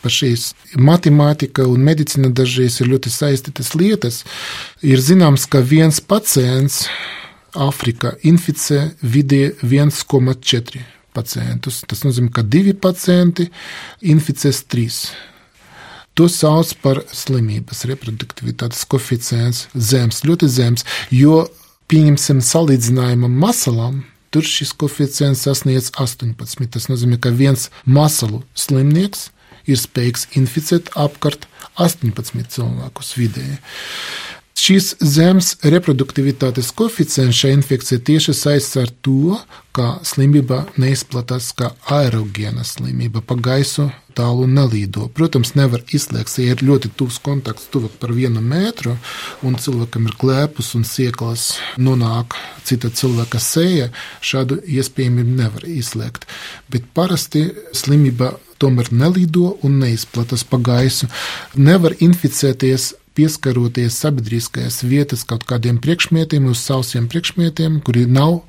par 0.02 0.10
šīs 0.10 0.48
matemātika 0.74 1.68
un 1.70 1.84
medicīna 1.86 2.32
dažreiz 2.34 2.80
ir 2.82 2.90
ļoti 2.90 3.12
saistītas 3.14 3.76
lietas. 3.78 4.22
Ir 4.82 4.98
zināms, 4.98 5.46
ka 5.46 5.62
viens 5.62 6.02
pacients 6.02 6.86
Āfrikā 7.52 8.14
inficē 8.24 8.94
vidē 9.04 9.50
1,4 9.60 11.01
pacientus. 11.14 11.82
Tas 11.88 12.04
nozīmē, 12.06 12.32
ka 12.34 12.44
divi 12.44 12.74
pacienti 12.74 13.48
inficēs 14.14 14.64
trīs. 14.68 15.02
To 16.18 16.28
sauc 16.28 16.74
par 16.84 17.00
slimības 17.08 17.86
reproduktivitātes 17.88 18.84
koeficients 18.84 19.66
zems, 19.72 20.20
ļoti 20.28 20.48
zems, 20.52 20.84
jo, 21.08 21.46
pieņemsim, 21.88 22.42
salīdzinājumam 22.44 23.38
masalām, 23.40 24.02
tur 24.32 24.44
šis 24.44 24.74
koeficients 24.76 25.44
sasniedz 25.46 25.90
18. 26.00 26.68
Tas 26.72 26.88
nozīmē, 26.92 27.16
ka 27.20 27.32
viens 27.32 27.70
masalu 27.84 28.42
slimnieks 28.52 29.30
ir 29.68 29.80
spējīgs 29.80 30.28
inficēt 30.36 30.92
apkārt 30.98 31.46
18 31.80 32.44
cilvēkus 32.52 33.14
vidēji. 33.16 33.56
Šis 34.52 34.92
zemes 35.00 35.54
reproduktivitātes 35.64 36.68
koeficients 36.76 37.38
šai 37.40 37.54
infekcijai 37.56 38.02
tieši 38.04 38.34
saistīts 38.36 38.78
ar 38.82 38.90
to, 39.04 39.38
ka 39.72 39.86
slimība 40.04 40.66
neizplatās 40.76 41.48
kā 41.56 41.70
aerogēna 41.88 42.64
slimība, 42.68 43.24
pa 43.24 43.38
gaisu 43.40 43.88
tālu 44.12 44.44
nelīdo. 44.46 45.08
Protams, 45.16 45.54
nevar 45.56 45.80
izslēgt, 45.88 46.36
ja 46.38 46.52
ir 46.52 46.64
ļoti 46.68 46.92
tuvs 47.00 47.16
kontakts, 47.24 47.70
tuvāk 47.72 47.96
par 48.02 48.12
vienu 48.12 48.44
metru, 48.44 48.98
un 49.42 49.56
cilvēkam 49.56 50.10
ir 50.10 50.16
klēpus 50.20 50.74
un 50.76 50.84
sieklas 50.84 51.54
nonāk 51.80 52.36
cita 52.68 52.92
cilvēka 52.92 53.40
seja, 53.40 53.88
šādu 54.20 54.60
iespējamību 54.68 55.36
nevar 55.40 55.68
izslēgt. 55.68 56.28
Bet 56.68 56.92
parasti 56.94 57.48
slimība 57.72 58.34
tomēr 58.62 58.92
nelido 58.94 59.56
un 59.66 59.80
neizplatās 59.82 60.44
pa 60.46 60.60
gaisu. 60.62 61.08
Nevar 61.56 61.96
inficēties 61.98 62.92
pieskaroties 63.16 63.96
sabiedriskajās 64.02 64.82
vietas 64.86 65.24
kaut 65.28 65.44
kādiem 65.48 65.78
priekšmetiem, 65.82 66.48
uz 66.50 66.62
sausiem 66.64 67.08
priekšmetiem, 67.12 67.80
kuri 67.84 68.04
nav 68.10 68.40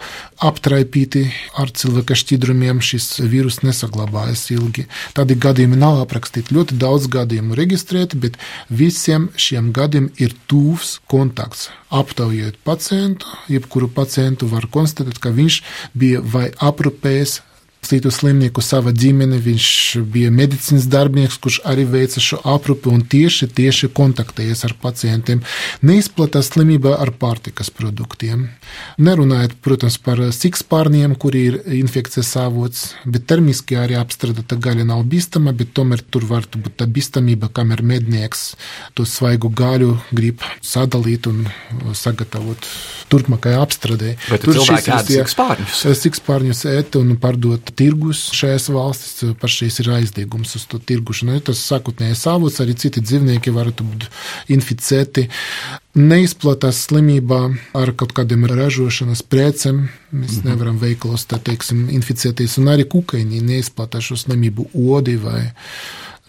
aptraipīti 0.44 1.26
ar 1.60 1.72
cilvēka 1.74 2.18
šķidrumiem, 2.20 2.82
šis 2.84 3.22
vīrus 3.22 3.62
nesaglabājas 3.64 4.46
ilgi. 4.56 4.88
Tādi 5.18 5.38
gadījumi 5.40 5.80
nav 5.80 6.02
aprakstīti. 6.04 6.56
Ļoti 6.56 6.80
daudz 6.82 7.08
gadījumu 7.14 7.58
reģistrēti, 7.60 8.20
bet 8.24 8.40
visiem 8.70 9.30
šiem 9.36 9.72
gadiem 9.76 10.12
ir 10.22 10.36
tūvs 10.52 10.98
kontakts. 11.12 11.70
Aptaujot 11.94 12.60
pacientu, 12.66 13.30
jebkuru 13.52 13.92
pacientu 13.92 14.50
var 14.52 14.68
konstatēt, 14.72 15.20
ka 15.22 15.34
viņš 15.36 15.62
bija 15.94 16.24
vai 16.24 16.50
aprūpējis 16.58 17.42
citu 17.88 18.12
slimnieku, 18.14 18.64
sava 18.64 18.94
ģimene. 18.96 19.40
Viņš 19.44 19.68
bija 20.14 20.32
medicīnas 20.34 20.88
darbinieks, 20.92 21.40
kurš 21.44 21.60
arī 21.70 21.86
veica 21.90 22.22
šo 22.24 22.40
aprūpi 22.54 22.92
un 22.92 23.04
tieši, 23.10 23.50
tieši 23.58 23.90
kontaktējies 23.96 24.64
ar 24.68 24.76
pacientiem. 24.82 25.44
Neizplatās 25.86 26.54
slimība 26.54 26.96
ar 27.02 27.14
pārtikas 27.20 27.72
produktiem. 27.74 28.48
Nerunājot, 29.04 29.58
protams, 29.66 29.98
par 30.02 30.22
sikspārniem, 30.36 31.16
kuri 31.20 31.44
ir 31.50 31.60
infekcijas 31.80 32.34
avots, 32.44 32.86
bet 33.06 33.28
termiski 33.30 33.78
arī 33.80 33.98
apstrādāta 34.00 34.58
gaļa 34.60 34.88
nav 34.90 35.04
bīstama, 35.10 35.54
bet 35.58 35.74
tomēr 35.78 36.04
tur 36.14 36.28
var 36.30 36.48
būt 36.54 36.78
tā 36.82 36.88
bīstamība, 36.90 37.52
kamēr 37.54 37.84
mednieks 37.86 38.54
to 38.98 39.06
svaigu 39.08 39.52
gaļu 39.54 39.98
grib 40.14 40.44
sadalīt 40.64 41.28
un 41.32 41.46
sagatavot 41.98 42.68
turpmākajai 43.12 43.60
apstrādē. 43.62 44.16
Tur 44.44 44.60
šis 44.66 44.90
ir 44.90 45.04
sikspārņus. 45.10 45.84
Sikspārņus 46.04 46.64
ēt 46.74 46.98
un 47.00 47.16
pārdot 47.22 47.73
tirgus 47.80 48.26
šajās 48.36 48.70
valstīs 48.74 49.36
pašreiz 49.42 49.80
ir 49.84 49.92
aizliegums 49.98 50.56
uz 50.60 50.66
to 50.70 50.80
tirgušanu. 50.80 51.40
Tas 51.50 51.62
sākotnējais 51.72 52.26
avots, 52.32 52.62
arī 52.64 52.76
citi 52.80 53.04
dzīvnieki 53.04 53.54
varētu 53.56 53.88
būt 53.90 54.10
inficēti. 54.56 55.30
neizplatās 55.94 56.88
slimībā 56.88 57.40
ar 57.78 57.92
kaut 57.94 58.16
kādiem 58.18 58.48
ražošanas 58.50 59.22
precēm. 59.22 59.90
Mēs 60.12 60.32
-hmm. 60.40 60.46
nevaram 60.50 60.78
veikalos, 60.80 61.28
tā 61.28 61.38
teiksim, 61.38 61.90
inficēties, 61.90 62.58
un 62.58 62.66
arī 62.74 62.88
kukaiņi 62.90 63.42
neizplatās 63.42 64.04
šo 64.04 64.16
slimību 64.16 64.70
odi 64.74 65.16
vai 65.18 65.52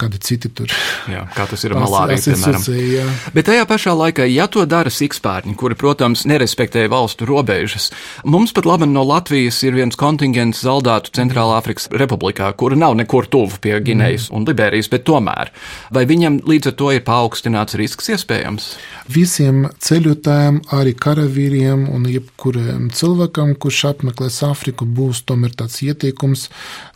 kādi 0.00 0.18
citi 0.26 0.50
tur. 0.50 0.72
Jā, 1.06 1.22
kā 1.36 1.46
tas 1.46 1.62
ir 1.66 1.74
malārija, 1.78 2.18
piemēram. 2.26 2.62
Jā. 2.90 3.04
Bet 3.34 3.46
tajā 3.46 3.66
pašā 3.70 3.92
laikā, 3.94 4.26
ja 4.26 4.48
to 4.50 4.64
dara 4.66 4.90
sikspārņi, 4.90 5.54
kuri, 5.58 5.76
protams, 5.78 6.24
nerespektē 6.26 6.88
valstu 6.90 7.28
robežas, 7.28 7.90
mums 8.26 8.50
pat 8.56 8.66
labi 8.66 8.88
no 8.90 9.04
Latvijas 9.06 9.60
ir 9.62 9.76
viens 9.78 9.98
kontingents 9.98 10.64
zaldātu 10.66 11.14
Centrālā 11.14 11.60
Afrikas 11.60 11.86
Republikā, 11.94 12.50
kura 12.58 12.78
nav 12.80 12.96
nekur 12.98 13.28
tuvu 13.30 13.60
pie 13.62 13.76
Ginejas 13.86 14.26
mm. 14.30 14.34
un 14.34 14.48
Liberijas, 14.48 14.90
bet 14.90 15.06
tomēr. 15.06 15.52
Vai 15.94 16.04
viņam 16.10 16.40
līdz 16.42 16.72
ar 16.72 16.76
to 16.80 16.90
ir 16.96 17.06
paaugstināts 17.06 17.78
risks 17.78 18.10
iespējams? 18.16 18.72
Visiem 19.14 19.68
ceļotājiem, 19.84 20.62
arī 20.74 20.96
karavīriem 20.98 21.86
un 21.94 22.10
jebkuram 22.10 22.90
cilvēkam, 22.94 23.54
kurš 23.62 23.84
apmeklēs 23.92 24.40
Afriku, 24.48 24.88
būs 24.90 25.22
tomēr 25.28 25.54
tāds 25.54 25.78
ieteikums 25.86 26.48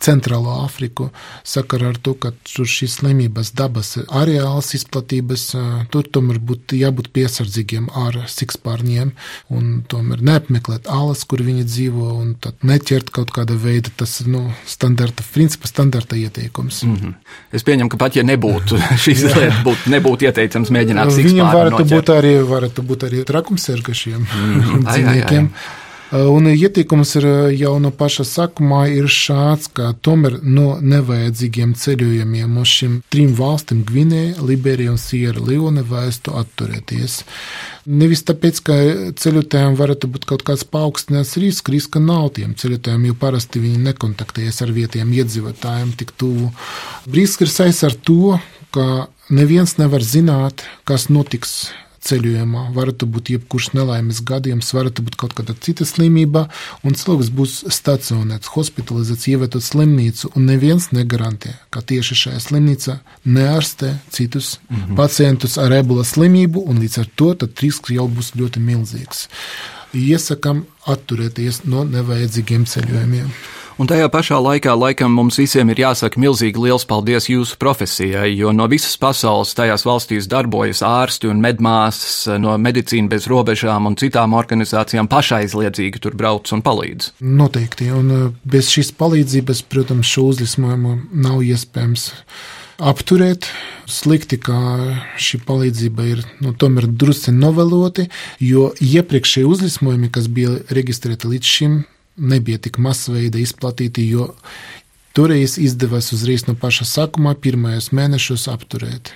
Centrālo 0.03 0.59
Afriku 0.65 1.13
sakarā 1.47 1.93
ar 1.93 2.03
to, 2.03 2.17
ka 2.19 2.33
tur 2.43 2.67
šis 2.67 2.88
šīs 2.89 2.97
slimības 2.99 3.53
dabas 3.53 3.97
areāls 4.09 4.73
izplatības, 4.73 5.53
tur 5.91 6.07
tomēr 6.09 6.39
būtu 6.39 6.77
jābūt 6.79 7.11
piesardzīgiem 7.13 7.89
ar 7.93 8.25
sikspārņiem 8.27 9.11
un 9.49 9.83
tomēr 9.87 10.21
neapmeklēt 10.21 10.87
alas, 10.89 11.23
kur 11.25 11.43
viņi 11.45 11.65
dzīvo, 11.65 12.07
un 12.19 12.35
tad 12.41 12.55
neķert 12.63 13.11
kaut 13.11 13.31
kāda 13.31 13.55
veida 13.55 13.89
tas, 13.95 14.21
nu, 14.25 14.51
standarta, 14.65 15.23
principa 15.33 15.67
standarta 15.67 16.15
ieteikums. 16.15 16.83
Mm 16.83 16.95
-hmm. 16.95 17.13
Es 17.53 17.63
pieņemu, 17.63 17.89
ka 17.89 17.97
pat 17.97 18.15
ja 18.15 18.23
nebūtu 18.23 18.79
šīs 19.03 19.25
lietas, 19.25 19.61
būtu, 19.63 19.89
nebūtu 19.89 20.25
ieteicams 20.25 20.69
mēģināt 20.69 21.11
sikspārņu 21.11 21.29
Viņam 21.29 21.53
varētu 21.53 21.85
būt 21.93 22.09
arī, 22.15 22.33
varētu 22.43 22.81
būt 22.81 23.03
arī 23.09 23.23
trakumsērgašiem 23.25 24.19
mm 24.19 24.61
-hmm. 24.61 24.89
dzīvniekiem. 24.89 25.45
Ai, 25.45 25.53
ai, 25.53 25.75
ai. 25.75 25.78
Un 26.09 26.47
ieteikums 26.49 27.11
ir 27.19 27.25
jau 27.53 27.75
no 27.77 27.91
paša 27.93 28.23
sākumā 28.25 28.79
ir 28.89 29.05
šāds, 29.13 29.67
ka 29.77 29.91
tomēr 30.01 30.39
no 30.41 30.79
nevajadzīgiem 30.81 31.75
ceļojumiem 31.77 32.55
uz 32.57 32.71
šīm 32.79 32.95
trim 33.13 33.35
valstīm, 33.37 33.83
Gvinēja, 33.85 34.39
Liberija 34.41 34.95
un 34.95 34.97
Sierra 34.97 35.43
Leone, 35.45 35.83
vajadzētu 35.85 36.33
atturēties. 36.39 37.19
Nevis 37.93 38.25
tāpēc, 38.25 38.61
ka 38.65 38.77
ceļotājiem 39.21 39.77
varētu 39.77 40.09
būt 40.15 40.25
kaut 40.31 40.45
kāds 40.47 40.65
paaugstināts 40.65 41.35
risks, 41.41 41.69
riska 41.69 42.01
nav 42.01 42.31
tiem 42.39 42.55
ceļotājiem, 42.57 43.05
jo 43.11 43.17
parasti 43.21 43.61
viņi 43.61 43.83
nekontaktējas 43.91 44.63
ar 44.65 44.73
vietējiem 44.73 45.13
iedzīvotājiem 45.19 45.93
tik 46.01 46.15
tuvu. 46.17 46.49
Risks 47.13 47.45
ir 47.45 47.53
saistīts 47.53 47.85
ar 47.85 47.99
to, 48.09 48.39
ka 48.73 48.87
neviens 49.29 49.77
nevar 49.77 50.01
zināt, 50.01 50.65
kas 50.89 51.05
notiks 51.13 51.69
ceļojumā. 52.09 52.65
Varētu 52.75 53.07
būt 53.13 53.31
jebkurš 53.35 53.71
nelaimes 53.77 54.21
gadījums, 54.25 54.71
varētu 54.75 55.05
būt 55.07 55.17
kaut 55.21 55.35
kāda 55.37 55.55
cita 55.65 55.87
slimība, 55.87 56.47
un 56.83 56.97
cilvēks 56.97 57.31
būs 57.35 57.55
stacionēts, 57.75 58.51
hospitalizēts, 58.55 59.27
ievietots 59.31 59.71
slimnīcu, 59.73 60.33
un 60.35 60.49
neviens 60.49 60.89
negarantē, 60.95 61.55
ka 61.73 61.83
tieši 61.85 62.19
šajā 62.23 62.43
slimnīcā 62.47 62.99
neārstē 63.25 63.93
citus 64.15 64.57
mm 64.69 64.75
-hmm. 64.75 64.95
pacientus 64.95 65.57
ar 65.57 65.73
ebola 65.81 66.03
slimību, 66.03 66.65
un 66.65 66.81
līdz 66.83 66.99
ar 66.99 67.07
to 67.15 67.35
risks 67.61 67.93
jau 67.93 68.07
būs 68.07 68.33
ļoti 68.39 68.59
milzīgs. 68.59 69.27
Iesakām 69.93 70.65
atturēties 70.85 71.63
no 71.65 71.83
nevajadzīgiem 71.83 72.65
ceļojumiem. 72.69 73.31
Un 73.79 73.87
tajā 73.87 74.09
pašā 74.11 74.35
laikā 74.43 74.73
laikam 74.75 75.13
mums 75.15 75.37
visiem 75.39 75.69
ir 75.71 75.79
jāsaka 75.79 76.19
milzīgi 76.19 76.59
liels 76.59 76.83
paldies 76.83 77.29
jūsu 77.31 77.55
profesijai, 77.61 78.27
jo 78.35 78.51
no 78.51 78.65
visas 78.67 78.97
pasaules 78.99 79.53
tajās 79.55 79.85
valstīs 79.87 80.25
darbojas 80.27 80.81
ārsti 80.83 81.29
un 81.31 81.39
medmāsas 81.39 82.25
no 82.43 82.57
medicīna 82.59 83.07
bez 83.13 83.29
robežām 83.31 83.87
un 83.87 83.95
citām 83.95 84.33
organizācijām 84.35 85.07
pašaizliedzīgi 85.07 86.01
tur 86.03 86.17
brauc 86.19 86.51
un 86.51 86.59
palīdz. 86.65 87.13
Noteikti, 87.23 87.87
un 87.95 88.09
uh, 88.11 88.25
bez 88.43 88.67
šīs 88.73 88.91
palīdzības, 88.99 89.61
protams, 89.71 90.11
šo 90.11 90.25
uzlismojumu 90.33 90.97
nav 91.15 91.39
iespējams 91.47 92.09
apturēt. 92.83 93.47
Slikti, 93.87 94.41
ka 94.43 94.57
šī 95.15 95.39
palīdzība 95.47 96.09
ir 96.09 96.25
nu, 96.43 96.51
tomēr 96.51 96.89
drusku 96.99 97.31
noveloti, 97.31 98.09
jo 98.43 98.73
iepriekšējie 98.83 99.47
uzlismojumi, 99.47 100.11
kas 100.11 100.27
bija 100.27 100.57
reģistrēti 100.67 101.31
līdz 101.31 101.53
šim, 101.53 101.79
nebija 102.19 102.59
tik 102.61 102.79
masveida 102.81 103.39
izplatīti, 103.41 104.07
jo 104.11 104.33
toreiz 105.17 105.57
izdevās 105.59 106.11
uzreiz 106.15 106.45
no 106.47 106.55
paša 106.59 106.87
sākuma 106.87 107.35
pirmajos 107.35 107.91
mēnešos 107.95 108.47
apturēt. 108.51 109.13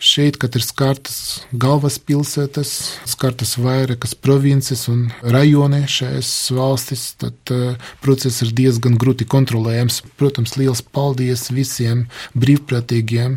Šeit, 0.00 0.38
kad 0.40 0.54
ir 0.56 0.64
skartas 0.64 1.42
galvaspilsētas, 1.52 2.70
skartas 3.04 3.58
vairākas 3.60 4.14
provinces 4.16 4.86
un 4.88 5.10
rajoni 5.20 5.82
šajās 5.92 6.30
valstis, 6.56 7.02
tad 7.20 7.52
uh, 7.52 7.76
process 8.00 8.40
ir 8.46 8.54
diezgan 8.56 8.96
grūti 9.00 9.28
kontrolējams. 9.28 10.00
Protams, 10.16 10.56
liels 10.56 10.80
paldies 10.80 11.50
visiem 11.52 12.06
brīvprātīgiem 12.32 13.36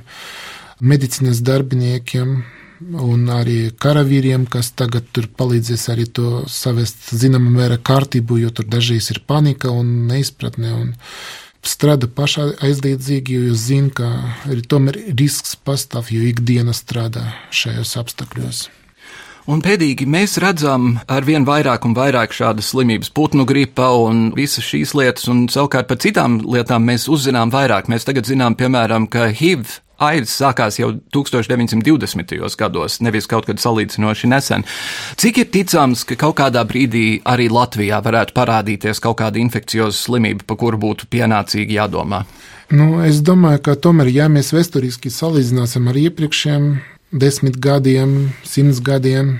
medicīnas 0.79 1.43
darbiniekiem, 1.43 2.37
un 3.03 3.23
arī 3.31 3.71
karavīriem, 3.79 4.45
kas 4.51 4.71
tagad 4.77 5.07
tur 5.15 5.29
palīdzēs 5.39 5.87
arī 5.93 6.07
to 6.09 6.43
savest 6.51 7.11
zināmā 7.15 7.53
mērā 7.53 7.79
kārtību, 7.79 8.41
jo 8.43 8.51
tur 8.55 8.67
dažreiz 8.69 9.09
ir 9.13 9.23
panika 9.27 9.71
un 9.71 10.07
neizpratne. 10.09 10.73
Un 10.73 10.93
strādā 11.63 12.09
pašā 12.11 12.49
aizliedzīgi, 12.65 13.39
jo 13.47 13.57
zina, 13.57 13.91
ka 13.95 14.11
arī 14.51 14.63
tomēr 14.67 14.99
risks 15.15 15.55
pastāv, 15.55 16.11
jo 16.11 16.23
ikdiena 16.27 16.75
strādā 16.75 17.29
šajos 17.51 17.97
apstākļos. 18.03 18.63
Un 19.43 19.59
pēdīgi 19.59 20.05
mēs 20.07 20.37
redzam 20.39 21.01
ar 21.11 21.25
vien 21.27 21.43
vairāk 21.43 21.83
un 21.83 21.95
vairāk 21.97 22.31
šādas 22.31 22.69
slimības, 22.71 23.09
putnu 23.11 23.43
gripa 23.43 23.89
un 23.99 24.29
visas 24.37 24.63
šīs 24.63 24.93
lietas, 24.95 25.27
un 25.27 25.49
savukārt 25.51 25.89
par 25.89 25.99
citām 25.99 26.37
lietām 26.47 26.85
mēs 26.87 27.09
uzzinām 27.11 27.51
vairāk. 27.51 27.89
Mēs 27.91 28.07
tagad 28.07 28.29
zinām, 28.29 28.55
piemēram, 28.55 29.09
ka 29.11 29.27
HIV 29.35 29.82
aids 30.01 30.33
sākās 30.39 30.79
jau 30.79 30.91
1920. 31.13 32.55
gados, 32.59 32.99
nevis 33.03 33.27
kaut 33.29 33.47
kad 33.49 33.61
salīdzinoši 33.61 34.29
nesen. 34.31 34.65
Cik 35.19 35.43
ir 35.43 35.51
ticams, 35.53 36.05
ka 36.07 36.17
kaut 36.19 36.37
kādā 36.41 36.63
brīdī 36.67 37.21
arī 37.29 37.49
Latvijā 37.53 38.01
varētu 38.03 38.35
parādīties 38.37 39.03
kaut 39.03 39.19
kāda 39.21 39.41
infekcioza 39.41 39.97
slimība, 39.97 40.47
par 40.47 40.59
kuru 40.61 40.81
būtu 40.81 41.09
pienācīgi 41.13 41.77
jādomā? 41.79 42.23
Nu, 42.73 43.03
es 43.05 43.21
domāju, 43.21 43.61
ka 43.67 43.75
tomēr, 43.77 44.09
ja 44.09 44.31
mēs 44.31 44.53
vēsturiski 44.55 45.11
salīdzināsim 45.13 45.91
ar 45.91 45.99
iepriekšējiem 46.07 46.67
desmit 47.13 47.59
gadiem, 47.61 48.33
simts 48.47 48.81
gadiem 48.81 49.35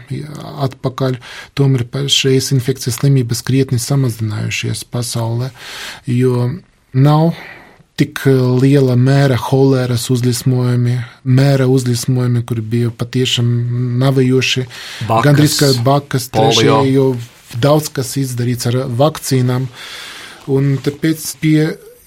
atpakaļ, 0.61 1.17
tomēr 1.57 1.87
šīs 2.11 2.51
infekcijas 2.53 2.99
slimības 2.99 3.41
krietni 3.45 3.81
samazinājušies 3.81 4.85
pasaulē, 4.93 5.49
jo 6.05 6.51
nav 6.93 7.33
tik 7.99 8.23
eh, 8.29 8.39
liela 8.62 8.95
mēra 8.99 9.38
holēras 9.39 10.10
uzlismojumi, 10.13 10.97
mēra 11.23 11.67
uzlismojumi, 11.69 12.43
kur 12.47 12.62
bija 12.62 12.91
patiešām 12.97 13.49
navējoši. 14.01 14.65
Gan 15.10 15.36
arī 15.36 15.49
kā 15.53 15.71
bakas, 15.86 16.29
trešie, 16.34 16.71
jo 16.93 17.13
daudz 17.62 17.91
kas 17.93 18.15
izdarīts 18.21 18.69
ar 18.71 18.84
vakcīnām. 18.97 19.67
Un 20.53 20.73
tāpēc 20.84 21.27
pie 21.39 21.58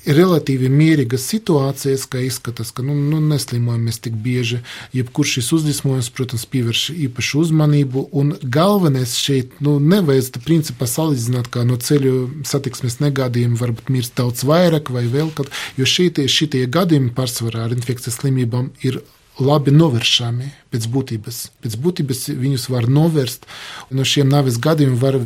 relatīvi 0.07 0.69
mierīgas 0.71 1.25
situācijas, 1.31 2.07
ka 2.11 2.21
izskatās, 2.23 2.71
ka 2.75 2.85
nu, 2.87 2.95
nu, 2.95 3.21
neslimojam 3.21 3.89
tik 4.03 4.15
bieži. 4.23 4.61
Jebkurš 4.97 5.37
šis 5.39 5.51
uzlismojums, 5.59 6.11
protams, 6.15 6.47
pievērš 6.53 6.85
īpašu 7.09 7.43
uzmanību. 7.47 8.07
Un 8.17 8.37
galvenais 8.43 9.17
šeit 9.19 9.59
nu, 9.65 9.77
nevajag 9.83 10.41
principā 10.47 10.89
salīdzināt, 10.91 11.51
kā 11.53 11.67
no 11.67 11.79
ceļu 11.81 12.45
satiksmes 12.47 13.01
negadījuma 13.03 13.61
varbūt 13.61 13.93
mirst 13.95 14.17
daudz 14.19 14.47
vairāk 14.47 14.93
vai 14.95 15.07
vēl 15.11 15.33
kaut 15.37 15.51
kas, 15.51 15.67
jo 15.79 15.89
šie, 15.89 16.11
šie 16.31 16.67
gadījumi 16.73 17.15
pārsvarā 17.17 17.67
ar 17.67 17.77
infekcijas 17.77 18.21
slimībām 18.21 18.73
ir 18.87 19.03
labi 19.43 19.73
novēršami 19.75 20.49
pēc 20.73 20.87
būtības. 20.93 21.41
Pēc 21.65 21.77
būtības 21.81 22.23
viņus 22.41 22.69
var 22.73 22.89
novērst. 22.89 23.45
No 23.93 24.07
šiem 24.09 24.31
nāves 24.33 24.59
gadījumiem 24.63 25.01
var 25.01 25.19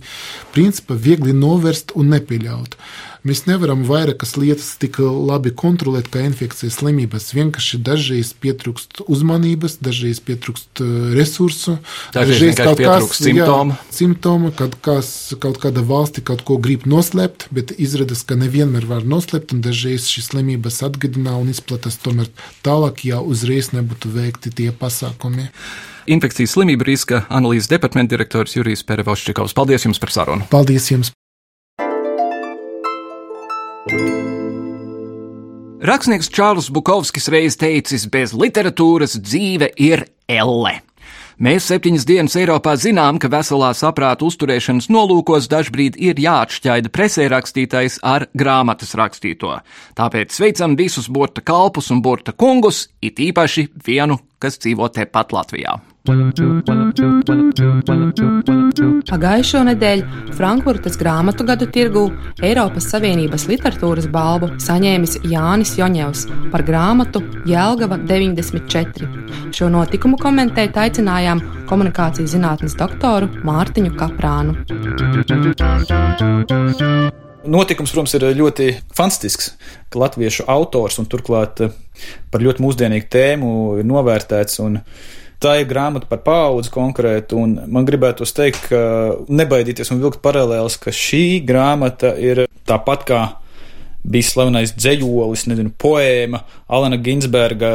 principā 0.54 0.96
viegli 0.98 1.34
novērst 1.36 1.94
un 1.94 2.10
nepieļaut. 2.14 2.76
Mēs 3.26 3.42
nevaram 3.44 3.82
vairākas 3.84 4.32
lietas 4.40 4.70
tik 4.80 4.96
labi 5.02 5.50
kontrolēt 5.52 6.06
kā 6.12 6.22
infekcijas 6.24 6.78
slimības. 6.80 7.28
Vienkārši 7.36 7.80
dažreiz 7.84 8.30
pietrūkst 8.40 9.02
uzmanības, 9.04 9.76
dažreiz 9.84 10.22
pietrūkst 10.24 10.80
uh, 10.80 10.94
resursu, 11.12 11.76
dažreiz 12.16 12.56
kaut 12.56 12.80
kāds 12.80 13.20
simptoms. 13.20 13.76
Simptomi, 13.92 14.54
kad 14.56 14.78
kas, 14.80 15.12
kaut 15.42 15.60
kāda 15.60 15.84
valsti 15.84 16.24
kaut 16.24 16.46
ko 16.48 16.56
grib 16.62 16.88
noslēpt, 16.88 17.50
bet 17.52 17.76
izrādās, 17.76 18.24
ka 18.24 18.40
nevienmēr 18.40 18.88
var 18.88 19.04
noslēpt, 19.04 19.52
un 19.52 19.60
dažreiz 19.68 20.08
šīs 20.08 20.32
slimības 20.32 20.80
atgadina 20.88 21.36
un 21.36 21.52
izplatās 21.52 22.00
tomēr 22.00 22.32
tālāk, 22.64 23.04
ja 23.12 23.20
uzreiz 23.20 23.74
nebūtu 23.76 24.16
veikti 24.16 24.54
tie 24.62 24.72
pasākumi. 24.72 25.50
Infekcijas 26.10 26.56
slimību 26.56 26.88
riska 26.88 27.26
analīzes 27.28 27.68
departamenta 27.68 28.16
direktors 28.16 28.56
Jurijs 28.56 28.86
Perevoščikovs. 28.88 29.54
Paldies 29.54 29.84
jums 29.84 30.00
par 30.00 30.16
sarunu! 30.16 30.48
Paldies 30.50 30.88
jums! 30.88 31.12
Rakstnieks 35.80 36.28
Čārls 36.28 36.66
Bukovskis 36.68 37.30
reiz 37.32 37.54
teicis, 37.56 38.04
bez 38.12 38.34
literatūras 38.36 39.16
dzīve 39.16 39.70
ir 39.80 40.02
elle. 40.28 40.74
Mēs 41.40 41.70
septiņas 41.70 42.04
dienas 42.04 42.36
Eiropā 42.36 42.74
zinām, 42.76 43.16
ka 43.16 43.30
veselā 43.32 43.70
saprāta 43.72 44.26
uzturēšanas 44.28 44.90
nolūkos 44.92 45.48
dažbrīd 45.48 45.96
ir 45.96 46.20
jāatšķaida 46.20 46.92
presē 46.92 47.30
rakstītais 47.32 47.96
ar 48.04 48.26
grāmatas 48.36 48.92
rakstīto. 49.00 49.56
Tāpēc 49.96 50.36
sveicam 50.36 50.76
visus 50.76 51.08
burta 51.08 51.40
kalpus 51.40 51.88
un 51.88 52.04
burta 52.04 52.36
kungus, 52.36 52.90
it 53.00 53.16
īpaši 53.16 53.70
vienu, 53.86 54.20
kas 54.36 54.60
dzīvo 54.60 54.92
tepat 54.92 55.32
Latvijā. 55.32 55.80
Pagājušo 59.10 59.60
nedēļu 59.68 60.04
Frankfurtas 60.32 60.94
grāmatu 60.96 61.44
gadu 61.44 61.66
tirgū 61.68 62.06
Eiropas 62.40 62.86
Savienības 62.88 63.44
literatūras 63.50 64.06
balvu 64.08 64.48
saņēmis 64.64 65.18
Jānis 65.28 65.74
Joņevs 65.76 66.22
par 66.54 66.64
grāmatu 66.64 67.20
Jēlgava 67.50 68.00
94. 68.08 69.10
Šo 69.52 69.68
notikumu 69.68 70.16
komentēt 70.22 70.80
aicinājām 70.80 71.44
komunikācijas 71.68 72.32
zinātnes 72.32 72.78
doktoru 72.80 73.28
Mārtiņu 73.44 73.92
Kaprānu. 74.00 74.56
Notikums, 77.50 77.92
protams, 77.92 78.16
ir 78.16 78.24
ļoti 78.40 78.72
fantastisks, 78.96 79.52
ka 79.92 80.00
latviešu 80.00 80.48
autors 80.48 80.96
un 81.00 81.12
turklāt 81.12 81.60
par 82.32 82.40
ļoti 82.40 82.64
mūsdienīgu 82.64 83.08
tēmu 83.12 83.48
ir 83.80 83.88
novērtēts. 83.88 84.64
Un, 84.64 84.80
Tā 85.40 85.54
ir 85.56 85.68
grāmata 85.70 86.04
par 86.04 86.20
paudzi 86.20 86.68
konkrēti, 86.74 87.32
un 87.32 87.54
man 87.72 87.86
gribētos 87.88 88.34
teikt, 88.36 88.66
ka 88.68 88.80
nebaidīties 89.32 89.88
un 89.94 90.02
vilkt 90.02 90.20
paralēlus, 90.20 90.76
ka 90.82 90.92
šī 90.92 91.40
grāmata 91.48 92.10
ir 92.20 92.42
tāpat 92.68 93.06
kā 93.08 93.20
bija 94.04 94.28
slavenais 94.28 94.74
dzējolis, 94.76 95.46
nezinu, 95.48 95.72
poēma, 95.80 96.42
Alana 96.68 96.98
Ginsberga 97.00 97.72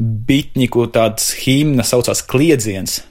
bitņiku 0.00 0.86
tāds 0.96 1.34
himna 1.42 1.84
saucās 1.84 2.24
Kliedziens. 2.24 3.02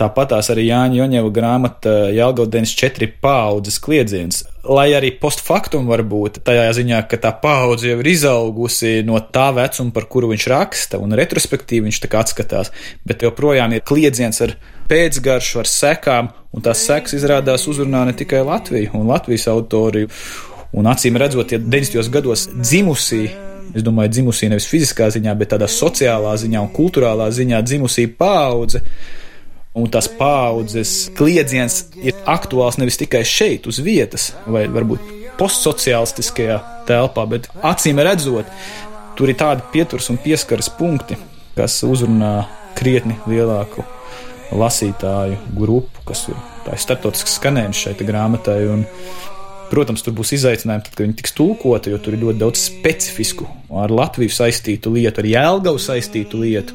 Tāpat 0.00 0.30
tās 0.32 0.48
arī 0.48 0.62
Jāņa 0.70 0.96
Joņeva 0.96 1.30
grāmata 1.34 1.90
Jālgaudienas 2.16 2.70
četri 2.72 3.04
paudzes 3.20 3.76
kliedziens. 3.84 4.38
Lai 4.64 4.86
arī 4.96 5.10
postfaktum 5.20 5.90
var 5.90 6.00
būt 6.08 6.38
tajā 6.46 6.70
ziņā, 6.78 7.02
ka 7.10 7.18
tā 7.20 7.34
paudze 7.42 7.90
jau 7.90 7.98
ir 8.00 8.08
izaugusi 8.08 8.94
no 9.04 9.20
tā 9.20 9.50
vecuma, 9.56 9.92
par 9.92 10.06
kuru 10.08 10.30
viņš 10.32 10.46
raksta, 10.54 11.00
un 11.04 11.12
retrospektīvi 11.20 11.90
viņš 11.90 12.00
tā 12.00 12.12
kā 12.14 12.24
atskatās, 12.24 12.72
bet 13.04 13.26
joprojām 13.26 13.76
ir 13.76 13.84
kliedziens 13.84 14.40
ar 14.46 14.56
pēcgaršu, 14.88 15.60
ar 15.60 15.68
sekām, 15.68 16.32
un 16.56 16.64
tās 16.64 16.86
sekas 16.88 17.18
izrādās 17.20 17.68
uzrunā 17.68 18.06
ne 18.08 18.16
tikai 18.16 18.40
Latviju 18.46 18.96
un 18.96 19.12
Latvijas 19.12 19.50
autori, 19.52 20.06
un 20.72 20.88
acīm 20.88 21.20
redzot, 21.20 21.52
ja 21.52 21.60
90. 21.60 22.08
gados 22.16 22.48
dzimusī 22.56 23.26
Es 23.70 23.84
domāju, 23.86 24.10
dzimusī 24.10 24.48
nevis 24.50 24.64
fiziskā 24.66 25.06
ziņā, 25.14 25.30
bet 25.38 25.52
tādā 25.52 25.68
sociālā 25.70 26.32
ziņā 26.42 26.58
un 26.64 26.72
kultūrālā 26.74 27.28
ziņā 27.30 27.60
dzimusī 27.62 28.08
paudze 28.18 28.80
Un 29.78 29.86
tās 29.86 30.08
paudzes 30.18 30.92
kliedziens 31.14 31.84
ir 32.02 32.16
aktuāls 32.26 32.80
nevis 32.80 32.98
tikai 32.98 33.22
šeit, 33.22 33.68
uz 33.70 33.78
vietas, 33.86 34.32
vai 34.50 34.64
varbūt 34.66 35.04
postsociālistiskajā 35.38 36.56
telpā, 36.88 37.26
bet 37.30 37.46
acīm 37.62 38.02
redzot, 38.02 38.50
tur 39.18 39.30
ir 39.30 39.38
tādi 39.38 39.62
pieturas 39.70 40.10
un 40.10 40.18
pieskaras 40.20 40.72
punkti, 40.74 41.18
kas 41.54 41.78
uzrunā 41.86 42.48
krietni 42.78 43.14
lielāku 43.30 43.84
lasītāju 44.50 45.38
grupu, 45.54 46.02
kas 46.08 46.26
ir 46.32 46.38
tā 46.66 46.74
ir 46.74 46.82
starptautisks 46.82 47.38
skanējums 47.38 47.84
šai 47.84 47.94
grāmatai. 48.00 48.58
Un, 48.72 48.84
protams, 49.70 50.02
tur 50.02 50.16
būs 50.18 50.34
izaicinājumi, 50.34 50.82
tad, 50.86 50.96
kad 50.96 51.06
viņi 51.06 51.18
tiks 51.20 51.36
tulkoti, 51.38 51.92
jo 51.92 52.00
tur 52.02 52.16
ir 52.16 52.24
ļoti 52.24 52.42
daudz 52.42 52.64
specifisku, 52.64 53.46
ar 53.78 53.94
Latviju 53.94 54.34
saistītu 54.34 54.90
lietu, 54.96 55.22
ar 55.22 55.30
Jēlgavu 55.30 55.78
saistītu 55.82 56.42
lietu. 56.42 56.74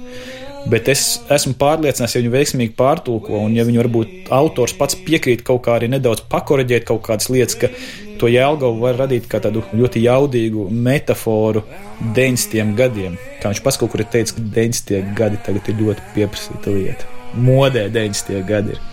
Bet 0.65 0.87
es 0.89 1.01
esmu 1.29 1.53
pārliecināts, 1.61 2.15
ja 2.15 2.21
viņu 2.23 2.31
veiksmīgi 2.33 2.73
pārtulko, 2.77 3.37
un 3.45 3.53
ja 3.53 3.65
viņu 3.67 3.83
varbūt 3.83 4.31
autors 4.33 4.73
pats 4.77 4.97
piekrīt 5.05 5.43
kaut 5.45 5.61
kā 5.67 5.75
arī 5.77 5.91
nedaudz 5.93 6.23
pakoreģēt 6.31 6.87
kaut 6.89 7.03
kādas 7.05 7.29
lietas, 7.29 7.57
ka 7.61 7.69
to 8.19 8.31
jēlgavu 8.31 8.81
var 8.81 8.97
radīt 9.03 9.27
kā 9.29 9.41
tādu 9.43 9.61
ļoti 9.75 10.01
jaudīgu 10.07 10.65
metaforu 10.73 11.61
90. 12.17 12.73
gadiem. 12.79 13.19
Kā 13.43 13.53
viņš 13.53 13.63
pats 13.65 13.77
kaut 13.81 13.93
kur 13.93 14.01
ir 14.01 14.09
teicis, 14.09 14.33
ka 14.33 14.41
90. 14.57 15.13
gadi 15.17 15.41
tagad 15.45 15.69
ir 15.69 15.81
ļoti 15.83 16.11
pieprasīta 16.17 16.73
lieta. 16.73 17.13
Modē 17.35 17.89
90. 17.93 18.41
gadi 18.49 18.77
ir. 18.79 18.85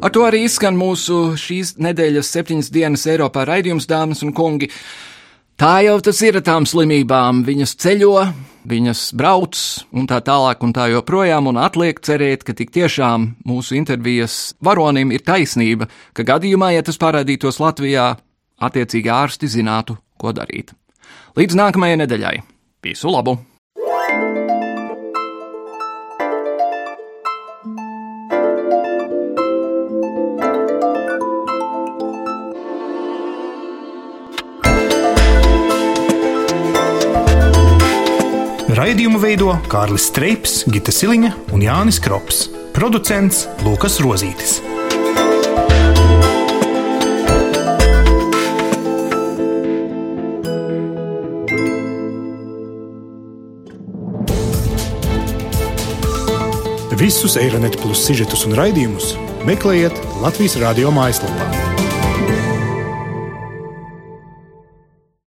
Ar 0.00 0.08
to 0.08 0.22
arī 0.24 0.46
izskan 0.46 0.78
mūsu 0.80 1.34
šīs 1.36 1.74
nedēļas 1.76 2.28
septiņas 2.32 2.70
dienas 2.72 3.02
Eiropā 3.10 3.42
raidījums, 3.44 3.84
dāmas 3.84 4.22
un 4.24 4.32
kungi. 4.32 4.70
Tā 5.60 5.74
jau 5.84 5.98
tas 6.00 6.22
ir 6.24 6.38
ar 6.40 6.44
tām 6.46 6.64
slimībām. 6.64 7.42
Viņas 7.44 7.74
ceļo, 7.82 8.14
viņas 8.70 9.02
brauc 9.20 9.60
un 9.92 10.08
tā 10.08 10.22
tālāk 10.24 10.64
un 10.64 10.72
tā 10.72 10.88
joprojām, 10.94 11.50
un 11.52 11.60
atliek 11.60 12.00
cerēt, 12.00 12.46
ka 12.48 12.56
tik 12.56 12.72
tiešām 12.72 13.28
mūsu 13.44 13.76
intervijas 13.76 14.54
varonim 14.64 15.12
ir 15.12 15.20
taisnība, 15.20 15.90
ka 16.16 16.24
gadījumā, 16.32 16.72
ja 16.78 16.86
tas 16.86 16.96
parādītos 16.96 17.60
Latvijā, 17.60 18.14
attiecīgi 18.56 19.12
ārsti 19.12 19.52
zinātu, 19.52 20.00
ko 20.16 20.32
darīt. 20.32 20.72
Līdz 21.36 21.60
nākamajai 21.60 22.00
nedēļai. 22.06 22.36
Visu 22.88 23.12
labu! 23.12 23.36
Raidījumu 38.80 39.18
veido 39.20 39.50
Kārlis 39.68 40.06
Streips, 40.08 40.52
Gita 40.72 40.88
Siliņa 40.94 41.34
un 41.52 41.60
Jānis 41.60 41.98
Krops. 42.00 42.46
Producents 42.72 43.42
Lukas 43.60 43.98
Rozītis. 44.00 44.54
Visus 56.96 57.36
Eironet 57.36 57.76
plus 57.84 58.00
sižetus 58.08 58.46
un 58.48 58.56
raidījumus 58.56 59.12
meklējiet 59.44 60.00
Latvijas 60.24 60.56
radio 60.64 60.88
mājaslapā. 60.96 61.89